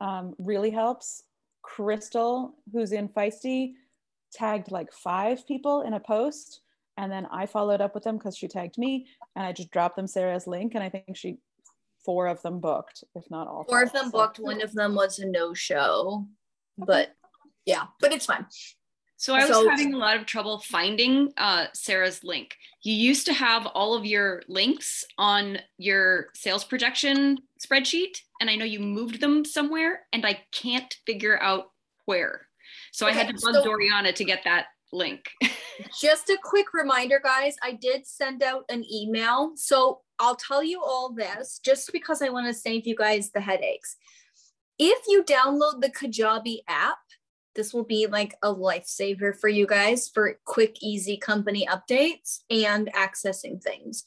um, 0.02 0.34
really 0.39 0.71
helps 0.71 1.23
Crystal, 1.63 2.54
who's 2.71 2.91
in 2.91 3.10
Feisty, 3.10 3.73
tagged 4.32 4.71
like 4.71 4.93
five 4.93 5.47
people 5.47 5.82
in 5.82 5.93
a 5.93 5.99
post. 5.99 6.62
And 6.97 7.12
then 7.12 7.26
I 7.32 7.47
followed 7.47 7.82
up 7.82 7.95
with 7.95 8.04
them 8.04 8.17
because 8.17 8.38
she 8.38 8.47
tagged 8.47 8.78
me 8.78 9.08
and 9.36 9.45
I 9.45 9.52
just 9.52 9.71
dropped 9.71 9.95
them 9.95 10.06
Sarah's 10.06 10.45
link. 10.45 10.76
And 10.76 10.84
I 10.84 10.89
think 10.89 11.17
she, 11.17 11.39
four 12.06 12.28
of 12.28 12.41
them 12.43 12.60
booked, 12.60 13.04
if 13.15 13.30
not 13.32 13.47
all. 13.47 13.63
Four 13.63 13.82
of 13.82 13.91
them 13.91 14.12
booked. 14.12 14.38
One 14.39 14.62
of 14.62 14.73
them 14.73 14.93
was 14.93 15.17
a 15.17 15.26
no 15.26 15.56
show, 15.56 16.28
but 16.78 17.15
yeah, 17.65 17.86
but 17.99 18.12
it's 18.12 18.28
fine. 18.28 18.45
So 19.23 19.33
I 19.36 19.45
was 19.45 19.55
So- 19.55 19.69
having 19.69 19.93
a 19.93 19.97
lot 19.97 20.17
of 20.17 20.25
trouble 20.25 20.59
finding 20.59 21.31
uh, 21.38 21.67
Sarah's 21.73 22.25
link. 22.25 22.57
You 22.81 22.93
used 22.93 23.25
to 23.27 23.31
have 23.31 23.65
all 23.67 23.93
of 23.93 24.05
your 24.05 24.43
links 24.49 25.05
on 25.17 25.59
your 25.77 26.27
sales 26.33 26.65
projection 26.65 27.38
spreadsheet, 27.57 28.17
and 28.41 28.49
I 28.49 28.57
know 28.57 28.65
you 28.65 28.81
moved 28.81 29.21
them 29.21 29.45
somewhere, 29.45 30.07
and 30.12 30.25
I 30.25 30.43
can't 30.51 30.93
figure 31.05 31.41
out 31.41 31.71
where. 32.03 32.47
So 32.91 33.07
I 33.07 33.13
had 33.13 33.29
to 33.29 33.33
bug 33.41 33.55
so- 33.55 33.63
Doriana 33.63 34.13
to 34.13 34.25
get 34.25 34.43
that 34.43 34.65
link. 34.91 35.31
Just 36.01 36.29
a 36.29 36.38
quick 36.43 36.73
reminder, 36.73 37.21
guys, 37.23 37.55
I 37.63 37.71
did 37.71 38.05
send 38.05 38.43
out 38.43 38.65
an 38.67 38.83
email. 38.91 39.53
So 39.55 40.01
I'll 40.19 40.36
tell 40.36 40.62
you 40.62 40.83
all 40.83 41.13
this 41.13 41.62
just 41.63 41.93
because 41.93 42.21
I 42.21 42.27
want 42.27 42.47
to 42.47 42.53
save 42.53 42.86
you 42.86 42.95
guys 42.97 43.31
the 43.31 43.39
headaches. 43.39 43.95
If 44.77 44.99
you 45.07 45.23
download 45.23 45.79
the 45.79 45.89
Kajabi 45.89 46.63
app, 46.67 46.97
this 47.55 47.73
will 47.73 47.83
be 47.83 48.07
like 48.07 48.35
a 48.41 48.53
lifesaver 48.53 49.37
for 49.37 49.47
you 49.47 49.67
guys 49.67 50.09
for 50.09 50.39
quick, 50.45 50.77
easy 50.81 51.17
company 51.17 51.67
updates 51.67 52.39
and 52.49 52.91
accessing 52.93 53.61
things. 53.61 54.03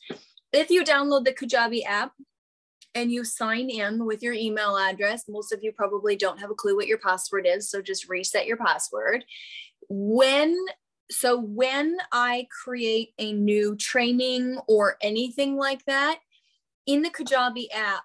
If 0.53 0.71
you 0.71 0.85
download 0.85 1.25
the 1.25 1.33
Kajabi 1.33 1.85
app 1.87 2.13
and 2.95 3.13
you 3.13 3.25
sign 3.25 3.69
in 3.69 4.05
with 4.05 4.23
your 4.23 4.33
email 4.33 4.77
address, 4.77 5.25
most 5.29 5.53
of 5.53 5.63
you 5.63 5.73
probably 5.73 6.17
don't 6.17 6.41
have 6.41 6.51
a 6.51 6.55
clue 6.55 6.77
what 6.77 6.87
your 6.87 6.99
password 6.99 7.47
is. 7.47 7.71
So 7.71 7.83
just 7.83 8.09
reset 8.09 8.47
your 8.47 8.57
password. 8.57 9.25
When 9.89 10.57
so 11.09 11.39
when 11.39 11.99
I 12.11 12.49
create 12.65 13.11
a 13.19 13.33
new 13.33 13.77
training 13.77 14.59
or 14.67 14.97
anything 15.01 15.57
like 15.57 15.85
that, 15.85 16.19
in 16.85 17.03
the 17.03 17.11
Kajabi 17.11 17.67
app, 17.73 18.03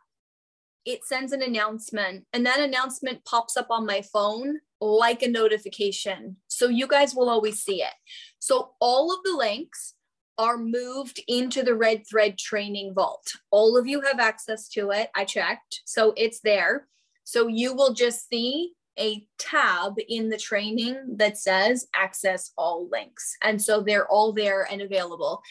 it 0.85 1.03
sends 1.05 1.31
an 1.31 1.41
announcement 1.41 2.25
and 2.33 2.45
that 2.45 2.59
announcement 2.59 3.23
pops 3.25 3.57
up 3.57 3.67
on 3.69 3.85
my 3.85 4.01
phone 4.01 4.59
like 4.81 5.21
a 5.21 5.29
notification. 5.29 6.37
So 6.47 6.67
you 6.67 6.87
guys 6.87 7.15
will 7.15 7.29
always 7.29 7.61
see 7.61 7.83
it. 7.83 7.93
So 8.39 8.71
all 8.81 9.13
of 9.13 9.19
the 9.23 9.37
links 9.37 9.93
are 10.37 10.57
moved 10.57 11.21
into 11.27 11.61
the 11.61 11.75
Red 11.75 12.03
Thread 12.09 12.37
Training 12.37 12.93
Vault. 12.95 13.31
All 13.51 13.77
of 13.77 13.85
you 13.85 14.01
have 14.01 14.19
access 14.19 14.67
to 14.69 14.89
it. 14.89 15.11
I 15.15 15.23
checked. 15.23 15.81
So 15.85 16.13
it's 16.17 16.39
there. 16.39 16.87
So 17.23 17.47
you 17.47 17.75
will 17.75 17.93
just 17.93 18.27
see 18.27 18.73
a 18.99 19.25
tab 19.37 19.93
in 20.09 20.29
the 20.29 20.37
training 20.37 21.15
that 21.17 21.37
says 21.37 21.87
access 21.95 22.51
all 22.57 22.89
links. 22.91 23.35
And 23.43 23.61
so 23.61 23.81
they're 23.81 24.07
all 24.07 24.33
there 24.33 24.67
and 24.69 24.81
available. 24.81 25.41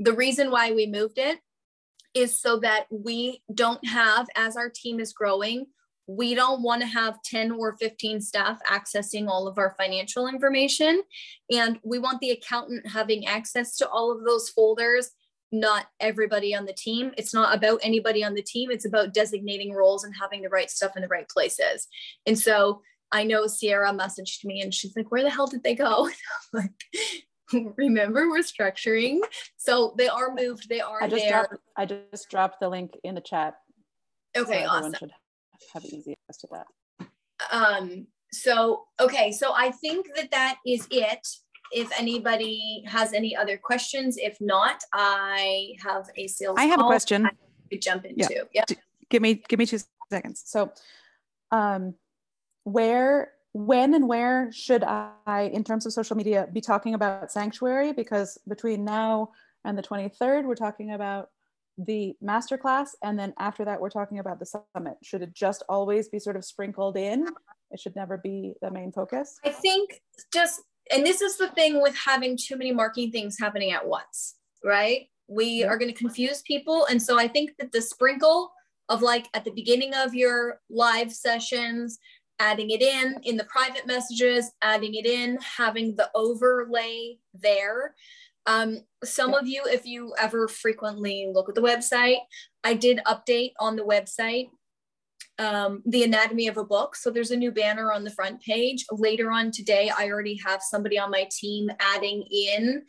The 0.00 0.12
reason 0.12 0.50
why 0.50 0.72
we 0.72 0.86
moved 0.86 1.18
it 1.18 1.38
is 2.12 2.40
so 2.40 2.58
that 2.60 2.86
we 2.90 3.42
don't 3.54 3.86
have, 3.86 4.26
as 4.34 4.56
our 4.56 4.68
team 4.68 4.98
is 4.98 5.12
growing, 5.12 5.66
we 6.16 6.34
don't 6.34 6.62
want 6.62 6.80
to 6.82 6.88
have 6.88 7.22
10 7.22 7.52
or 7.52 7.76
15 7.76 8.20
staff 8.20 8.58
accessing 8.68 9.28
all 9.28 9.46
of 9.46 9.58
our 9.58 9.74
financial 9.78 10.26
information. 10.26 11.02
And 11.50 11.78
we 11.84 11.98
want 11.98 12.20
the 12.20 12.30
accountant 12.30 12.86
having 12.88 13.26
access 13.26 13.76
to 13.76 13.88
all 13.88 14.10
of 14.10 14.24
those 14.24 14.48
folders, 14.48 15.10
not 15.52 15.86
everybody 16.00 16.54
on 16.54 16.64
the 16.64 16.72
team. 16.72 17.12
It's 17.16 17.32
not 17.32 17.54
about 17.54 17.80
anybody 17.82 18.24
on 18.24 18.34
the 18.34 18.42
team, 18.42 18.70
it's 18.70 18.86
about 18.86 19.14
designating 19.14 19.72
roles 19.72 20.04
and 20.04 20.14
having 20.20 20.42
the 20.42 20.48
right 20.48 20.70
stuff 20.70 20.96
in 20.96 21.02
the 21.02 21.08
right 21.08 21.28
places. 21.28 21.86
And 22.26 22.38
so 22.38 22.82
I 23.12 23.22
know 23.24 23.46
Sierra 23.46 23.92
messaged 23.92 24.44
me 24.44 24.60
and 24.60 24.74
she's 24.74 24.96
like, 24.96 25.12
Where 25.12 25.22
the 25.22 25.30
hell 25.30 25.46
did 25.46 25.62
they 25.62 25.74
go? 25.74 26.08
Like, 26.52 26.72
Remember, 27.76 28.28
we're 28.28 28.42
structuring. 28.42 29.18
So 29.56 29.94
they 29.98 30.08
are 30.08 30.34
moved, 30.34 30.68
they 30.68 30.80
are 30.80 31.02
I 31.02 31.08
just 31.08 31.22
there. 31.24 31.30
dropped, 31.30 31.54
I 31.76 31.86
just 31.86 32.30
dropped 32.30 32.60
the 32.60 32.68
link 32.68 32.92
in 33.02 33.14
the 33.14 33.20
chat. 33.20 33.54
Okay, 34.36 34.58
everyone 34.64 34.94
awesome. 34.94 35.10
Have 35.74 35.84
easy 35.84 36.16
access 36.28 36.40
to 36.42 36.48
that. 36.52 36.66
um 37.52 38.06
so 38.32 38.84
okay 39.00 39.32
so 39.32 39.52
i 39.56 39.70
think 39.70 40.06
that 40.16 40.30
that 40.30 40.56
is 40.66 40.86
it. 40.90 41.26
If 41.72 41.88
anybody 41.96 42.82
has 42.86 43.12
any 43.12 43.36
other 43.36 43.56
questions 43.56 44.16
if 44.18 44.36
not 44.40 44.82
i 44.92 45.74
have 45.82 46.08
a 46.16 46.26
sales 46.26 46.56
I 46.58 46.64
have 46.64 46.80
a 46.80 46.84
question. 46.84 47.26
I 47.26 47.30
could 47.70 47.82
jump 47.82 48.04
into. 48.04 48.46
Yeah, 48.52 48.64
give 49.08 49.22
me 49.22 49.42
give 49.48 49.58
me 49.58 49.66
two 49.66 49.78
seconds. 50.10 50.42
So 50.46 50.72
um 51.52 51.94
where 52.64 53.32
when 53.52 53.94
and 53.94 54.08
where 54.08 54.50
should 54.52 54.82
i 54.84 55.50
in 55.52 55.62
terms 55.64 55.86
of 55.86 55.92
social 55.92 56.16
media 56.16 56.48
be 56.52 56.60
talking 56.60 56.94
about 56.94 57.30
sanctuary? 57.32 57.92
Because 57.92 58.38
between 58.48 58.84
now 58.84 59.30
and 59.64 59.76
the 59.78 59.82
23rd 59.82 60.44
we're 60.44 60.54
talking 60.54 60.92
about 60.92 61.28
the 61.86 62.14
masterclass 62.22 62.90
and 63.02 63.18
then 63.18 63.32
after 63.38 63.64
that 63.64 63.80
we're 63.80 63.90
talking 63.90 64.18
about 64.18 64.38
the 64.38 64.46
summit. 64.46 64.94
Should 65.02 65.22
it 65.22 65.34
just 65.34 65.62
always 65.68 66.08
be 66.08 66.18
sort 66.18 66.36
of 66.36 66.44
sprinkled 66.44 66.96
in? 66.96 67.26
It 67.70 67.80
should 67.80 67.96
never 67.96 68.18
be 68.18 68.54
the 68.60 68.70
main 68.70 68.92
focus? 68.92 69.38
I 69.44 69.50
think 69.50 70.00
just 70.32 70.62
and 70.92 71.06
this 71.06 71.20
is 71.20 71.36
the 71.36 71.48
thing 71.48 71.80
with 71.80 71.96
having 71.96 72.36
too 72.36 72.56
many 72.56 72.72
marketing 72.72 73.12
things 73.12 73.38
happening 73.38 73.72
at 73.72 73.86
once 73.86 74.36
right? 74.64 75.06
We 75.28 75.62
are 75.64 75.78
going 75.78 75.92
to 75.92 75.96
confuse 75.96 76.42
people 76.42 76.86
and 76.86 77.00
so 77.00 77.18
i 77.18 77.28
think 77.28 77.56
that 77.58 77.70
the 77.70 77.80
sprinkle 77.80 78.52
of 78.88 79.00
like 79.00 79.28
at 79.32 79.44
the 79.44 79.52
beginning 79.52 79.94
of 79.94 80.12
your 80.12 80.60
live 80.68 81.12
sessions 81.12 81.98
adding 82.40 82.70
it 82.70 82.82
in 82.82 83.20
in 83.22 83.36
the 83.36 83.44
private 83.44 83.86
messages 83.86 84.50
adding 84.60 84.94
it 84.94 85.06
in 85.06 85.38
having 85.40 85.94
the 85.94 86.10
overlay 86.16 87.16
there 87.32 87.94
um, 88.46 88.78
some 89.04 89.34
of 89.34 89.46
you 89.46 89.62
if 89.66 89.84
you 89.86 90.12
ever 90.18 90.48
frequently 90.48 91.30
look 91.32 91.48
at 91.48 91.54
the 91.54 91.60
website 91.60 92.18
i 92.64 92.74
did 92.74 93.00
update 93.06 93.52
on 93.60 93.76
the 93.76 93.82
website 93.82 94.48
um, 95.38 95.82
the 95.86 96.04
anatomy 96.04 96.48
of 96.48 96.58
a 96.58 96.64
book. 96.64 96.94
So 96.94 97.10
there's 97.10 97.30
a 97.30 97.36
new 97.36 97.50
banner 97.50 97.92
on 97.92 98.04
the 98.04 98.10
front 98.10 98.42
page. 98.42 98.84
Later 98.92 99.30
on 99.30 99.50
today, 99.50 99.90
I 99.96 100.08
already 100.10 100.38
have 100.44 100.60
somebody 100.62 100.98
on 100.98 101.10
my 101.10 101.26
team 101.30 101.70
adding 101.80 102.24
in 102.30 102.82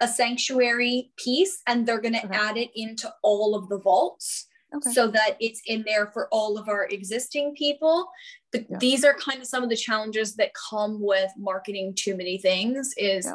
a 0.00 0.08
sanctuary 0.08 1.12
piece, 1.18 1.60
and 1.66 1.86
they're 1.86 2.00
going 2.00 2.14
to 2.14 2.24
Okay. 2.24 2.34
add 2.34 2.56
it 2.56 2.70
into 2.74 3.12
all 3.22 3.54
of 3.54 3.68
the 3.68 3.78
vaults 3.78 4.46
okay 4.74 4.90
so 4.92 5.08
that 5.08 5.36
it's 5.40 5.60
in 5.66 5.82
there 5.86 6.06
for 6.06 6.28
all 6.30 6.56
of 6.56 6.68
our 6.68 6.86
existing 6.86 7.54
people. 7.54 8.08
But 8.52 8.66
Yeah. 8.70 8.78
these 8.78 9.04
are 9.04 9.14
kind 9.14 9.40
of 9.40 9.46
some 9.46 9.62
of 9.62 9.68
the 9.68 9.76
challenges 9.76 10.36
that 10.36 10.52
come 10.70 11.02
with 11.02 11.30
marketing 11.36 11.94
too 11.94 12.16
many 12.16 12.38
things 12.38 12.94
is 12.96 13.26
Yeah. 13.26 13.34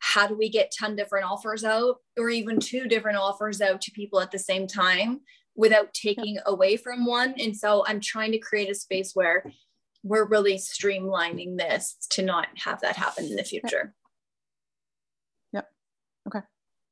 How 0.00 0.26
do 0.26 0.34
we 0.34 0.48
get 0.48 0.70
10 0.70 0.96
different 0.96 1.26
offers 1.26 1.62
out 1.62 1.96
or 2.18 2.30
even 2.30 2.58
two 2.58 2.88
different 2.88 3.18
offers 3.18 3.60
out 3.60 3.80
to 3.82 3.90
people 3.92 4.20
at 4.20 4.30
the 4.30 4.38
same 4.38 4.66
time 4.66 5.20
without 5.54 5.92
taking 5.92 6.38
away 6.46 6.76
from 6.76 7.04
one. 7.06 7.34
And 7.38 7.56
so 7.56 7.84
I'm 7.86 8.00
trying 8.00 8.32
to 8.32 8.38
create 8.38 8.70
a 8.70 8.74
space 8.74 9.12
where 9.14 9.44
we're 10.02 10.26
really 10.26 10.56
streamlining 10.56 11.58
this 11.58 11.96
to 12.10 12.22
not 12.22 12.48
have 12.56 12.80
that 12.80 12.96
happen 12.96 13.26
in 13.26 13.36
the 13.36 13.44
future. 13.44 13.94
Yep. 15.52 15.68
Okay. 16.28 16.40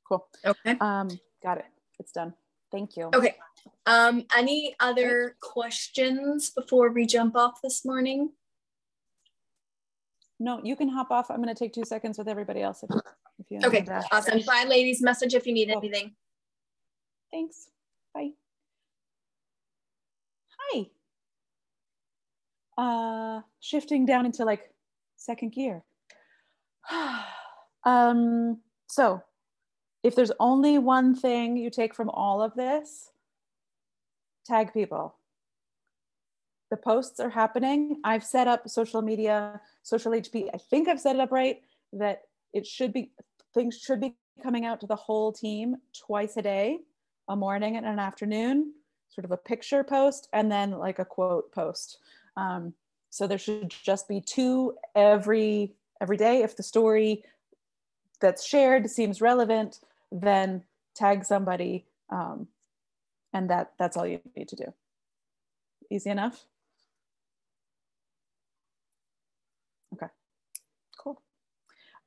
Cool 0.07 0.27
Okay. 0.45 0.75
um 0.79 1.07
got 1.43 1.59
it 1.59 1.65
it's 1.99 2.11
done 2.11 2.33
thank 2.71 2.97
you 2.97 3.11
Okay. 3.13 3.35
Um, 3.85 4.25
any 4.35 4.75
other 4.79 5.35
questions 5.41 6.49
before 6.49 6.91
we 6.91 7.05
jump 7.05 7.35
off 7.35 7.61
this 7.61 7.83
morning? 7.85 8.31
No 10.39 10.59
you 10.63 10.75
can 10.75 10.87
hop 10.89 11.11
off 11.11 11.29
i'm 11.29 11.41
going 11.41 11.53
to 11.53 11.55
take 11.57 11.73
two 11.73 11.83
seconds 11.85 12.17
with 12.17 12.27
everybody 12.27 12.61
else 12.61 12.83
if, 12.83 12.89
if 13.39 13.45
you 13.49 13.59
Okay, 13.63 13.79
have 13.79 13.85
that. 13.87 14.05
awesome. 14.11 14.39
Bye, 14.45 14.65
ladies. 14.67 15.01
Message 15.01 15.33
if 15.33 15.45
you 15.47 15.53
need 15.53 15.69
Cool. 15.69 15.77
anything. 15.79 16.15
Thanks. 17.31 17.69
Bye. 18.13 18.31
Hi. 20.57 20.85
Uh, 22.77 23.41
shifting 23.59 24.05
down 24.05 24.25
into 24.25 24.43
like 24.45 24.73
second 25.17 25.51
gear. 25.53 25.83
um, 27.85 28.59
so 28.87 29.21
if 30.03 30.15
there's 30.15 30.31
only 30.39 30.77
one 30.79 31.13
thing 31.15 31.57
you 31.57 31.69
take 31.69 31.93
from 31.93 32.09
all 32.09 32.41
of 32.41 32.53
this, 32.55 33.11
tag 34.45 34.73
people. 34.73 35.15
The 36.69 36.77
posts 36.77 37.19
are 37.19 37.29
happening. 37.29 37.99
I've 38.03 38.23
set 38.23 38.47
up 38.47 38.69
social 38.69 39.01
media, 39.01 39.59
social 39.83 40.11
HP. 40.11 40.49
I 40.53 40.57
think 40.57 40.87
I've 40.87 40.99
set 40.99 41.15
it 41.15 41.21
up 41.21 41.31
right 41.31 41.61
that 41.93 42.21
it 42.53 42.67
should 42.67 42.93
be, 42.93 43.11
things 43.53 43.77
should 43.77 43.99
be 43.99 44.15
coming 44.41 44.65
out 44.65 44.79
to 44.81 44.87
the 44.87 44.95
whole 44.95 45.31
team 45.31 45.77
twice 45.93 46.37
a 46.37 46.41
day 46.41 46.79
a 47.29 47.35
morning 47.35 47.77
and 47.77 47.85
an 47.85 47.99
afternoon, 47.99 48.73
sort 49.09 49.23
of 49.23 49.31
a 49.31 49.37
picture 49.37 49.83
post, 49.83 50.27
and 50.33 50.51
then 50.51 50.71
like 50.71 50.99
a 50.99 51.05
quote 51.05 51.51
post. 51.51 51.99
Um, 52.35 52.73
so 53.11 53.27
there 53.27 53.37
should 53.37 53.69
just 53.69 54.07
be 54.07 54.19
two 54.19 54.75
every 54.95 55.73
every 56.01 56.17
day. 56.17 56.41
If 56.41 56.57
the 56.57 56.63
story 56.63 57.23
that's 58.19 58.45
shared 58.45 58.89
seems 58.89 59.21
relevant, 59.21 59.79
then 60.11 60.63
tag 60.95 61.23
somebody, 61.23 61.85
um, 62.09 62.47
and 63.31 63.49
that 63.49 63.73
that's 63.77 63.95
all 63.95 64.07
you 64.07 64.19
need 64.35 64.49
to 64.49 64.55
do. 64.55 64.73
Easy 65.91 66.09
enough. 66.09 66.45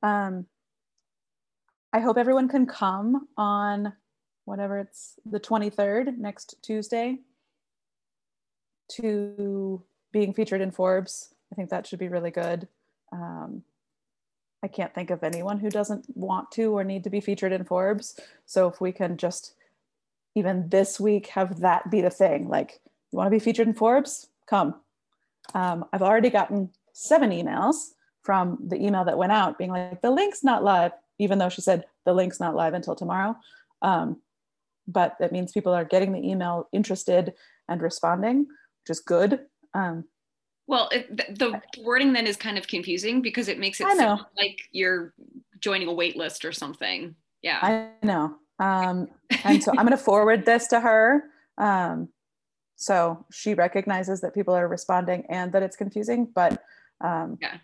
Um, 0.03 0.45
I 1.93 1.99
hope 1.99 2.17
everyone 2.17 2.49
can 2.49 2.65
come 2.65 3.27
on 3.37 3.93
whatever 4.45 4.77
it's 4.77 5.17
the 5.25 5.39
23rd, 5.39 6.17
next 6.17 6.55
Tuesday, 6.61 7.19
to 8.91 9.81
being 10.11 10.33
featured 10.33 10.61
in 10.61 10.71
Forbes. 10.71 11.33
I 11.51 11.55
think 11.55 11.69
that 11.69 11.87
should 11.87 11.99
be 11.99 12.09
really 12.09 12.31
good. 12.31 12.67
Um, 13.13 13.63
I 14.61 14.67
can't 14.67 14.93
think 14.93 15.09
of 15.09 15.23
anyone 15.23 15.59
who 15.59 15.69
doesn't 15.69 16.05
want 16.15 16.51
to 16.51 16.77
or 16.77 16.83
need 16.83 17.03
to 17.05 17.09
be 17.09 17.21
featured 17.21 17.51
in 17.51 17.63
Forbes. 17.63 18.19
So 18.45 18.67
if 18.67 18.81
we 18.81 18.91
can 18.91 19.17
just 19.17 19.55
even 20.35 20.67
this 20.69 20.99
week 20.99 21.27
have 21.27 21.59
that 21.59 21.91
be 21.91 22.01
the 22.01 22.09
thing, 22.09 22.49
like 22.49 22.81
you 23.11 23.17
want 23.17 23.27
to 23.27 23.31
be 23.31 23.39
featured 23.39 23.67
in 23.67 23.73
Forbes, 23.73 24.27
come. 24.47 24.75
Um, 25.53 25.85
I've 25.93 26.01
already 26.01 26.29
gotten 26.29 26.69
seven 26.93 27.29
emails 27.29 27.91
from 28.23 28.57
the 28.65 28.81
email 28.81 29.03
that 29.05 29.17
went 29.17 29.31
out 29.31 29.57
being 29.57 29.71
like 29.71 30.01
the 30.01 30.11
link's 30.11 30.43
not 30.43 30.63
live, 30.63 30.91
even 31.19 31.37
though 31.37 31.49
she 31.49 31.61
said 31.61 31.85
the 32.05 32.13
link's 32.13 32.39
not 32.39 32.55
live 32.55 32.73
until 32.73 32.95
tomorrow. 32.95 33.35
Um, 33.81 34.21
but 34.87 35.15
that 35.19 35.31
means 35.31 35.51
people 35.51 35.73
are 35.73 35.85
getting 35.85 36.11
the 36.11 36.27
email 36.27 36.67
interested 36.73 37.33
and 37.69 37.81
responding, 37.81 38.39
which 38.39 38.89
is 38.89 38.99
good. 38.99 39.41
Um, 39.73 40.05
well, 40.67 40.89
it, 40.91 41.37
the, 41.37 41.61
wording 41.79 42.13
then 42.13 42.25
is 42.25 42.37
kind 42.37 42.57
of 42.57 42.67
confusing 42.67 43.21
because 43.21 43.47
it 43.47 43.59
makes 43.59 43.81
it 43.81 43.87
sound 43.97 44.21
like 44.37 44.59
you're 44.71 45.13
joining 45.59 45.87
a 45.87 45.93
wait 45.93 46.15
list 46.15 46.45
or 46.45 46.51
something. 46.51 47.15
Yeah. 47.41 47.59
I 47.61 48.05
know. 48.05 48.35
Um, 48.59 49.09
and 49.43 49.61
so 49.61 49.71
I'm 49.71 49.85
going 49.85 49.91
to 49.97 49.97
forward 49.97 50.45
this 50.45 50.67
to 50.67 50.79
her. 50.79 51.23
Um, 51.57 52.09
so 52.75 53.25
she 53.31 53.53
recognizes 53.53 54.21
that 54.21 54.33
people 54.33 54.53
are 54.53 54.67
responding 54.67 55.25
and 55.29 55.51
that 55.51 55.63
it's 55.63 55.75
confusing, 55.75 56.29
but 56.33 56.61
um, 57.01 57.37
yeah. 57.41 57.57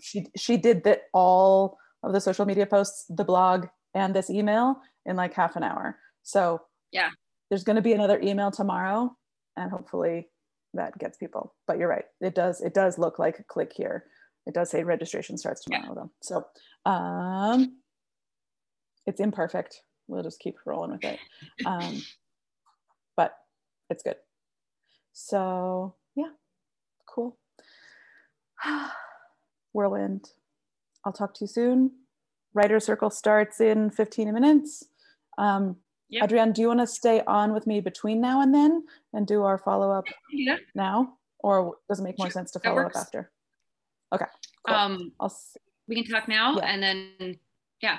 She 0.00 0.26
she 0.36 0.56
did 0.56 0.84
that 0.84 1.02
all 1.12 1.78
of 2.02 2.12
the 2.12 2.20
social 2.20 2.46
media 2.46 2.66
posts, 2.66 3.04
the 3.08 3.24
blog, 3.24 3.66
and 3.94 4.14
this 4.14 4.30
email 4.30 4.80
in 5.06 5.16
like 5.16 5.34
half 5.34 5.56
an 5.56 5.62
hour. 5.62 5.98
So 6.22 6.62
yeah, 6.90 7.10
there's 7.48 7.64
going 7.64 7.76
to 7.76 7.82
be 7.82 7.92
another 7.92 8.20
email 8.20 8.50
tomorrow, 8.50 9.16
and 9.56 9.70
hopefully 9.70 10.28
that 10.74 10.96
gets 10.98 11.18
people. 11.18 11.54
But 11.66 11.78
you're 11.78 11.88
right, 11.88 12.04
it 12.20 12.34
does 12.34 12.60
it 12.60 12.74
does 12.74 12.98
look 12.98 13.18
like 13.18 13.46
click 13.46 13.72
here. 13.74 14.04
It 14.46 14.54
does 14.54 14.70
say 14.70 14.82
registration 14.82 15.38
starts 15.38 15.62
tomorrow 15.62 15.88
yeah. 15.88 15.94
though. 15.94 16.10
So 16.22 16.90
um, 16.90 17.78
it's 19.06 19.20
imperfect. 19.20 19.82
We'll 20.08 20.22
just 20.22 20.40
keep 20.40 20.56
rolling 20.66 20.92
with 20.92 21.04
it. 21.04 21.18
Um, 21.64 22.02
but 23.16 23.34
it's 23.88 24.02
good. 24.02 24.16
So 25.12 25.94
yeah, 26.16 26.30
cool. 27.06 27.36
Whirlwind. 29.72 30.30
I'll 31.04 31.12
talk 31.12 31.34
to 31.34 31.44
you 31.44 31.48
soon. 31.48 31.92
Writer 32.54 32.80
Circle 32.80 33.10
starts 33.10 33.60
in 33.60 33.90
15 33.90 34.32
minutes. 34.32 34.84
Um, 35.38 35.76
yep. 36.08 36.24
Adrienne, 36.24 36.52
do 36.52 36.60
you 36.60 36.68
want 36.68 36.80
to 36.80 36.86
stay 36.86 37.22
on 37.26 37.52
with 37.54 37.66
me 37.66 37.80
between 37.80 38.20
now 38.20 38.42
and 38.42 38.54
then 38.54 38.84
and 39.12 39.26
do 39.26 39.42
our 39.42 39.58
follow 39.58 39.90
up 39.90 40.04
yeah. 40.30 40.56
now? 40.74 41.14
Or 41.38 41.76
does 41.88 41.98
it 41.98 42.04
make 42.04 42.18
more 42.18 42.30
sense 42.30 42.50
to 42.52 42.60
follow 42.60 42.82
up 42.82 42.92
after? 42.94 43.32
Okay. 44.14 44.26
Cool. 44.66 44.76
Um, 44.76 45.12
I'll 45.18 45.34
we 45.88 45.96
can 45.96 46.04
talk 46.04 46.28
now 46.28 46.56
yeah. 46.56 46.66
and 46.66 46.82
then, 46.82 47.36
yeah, 47.82 47.98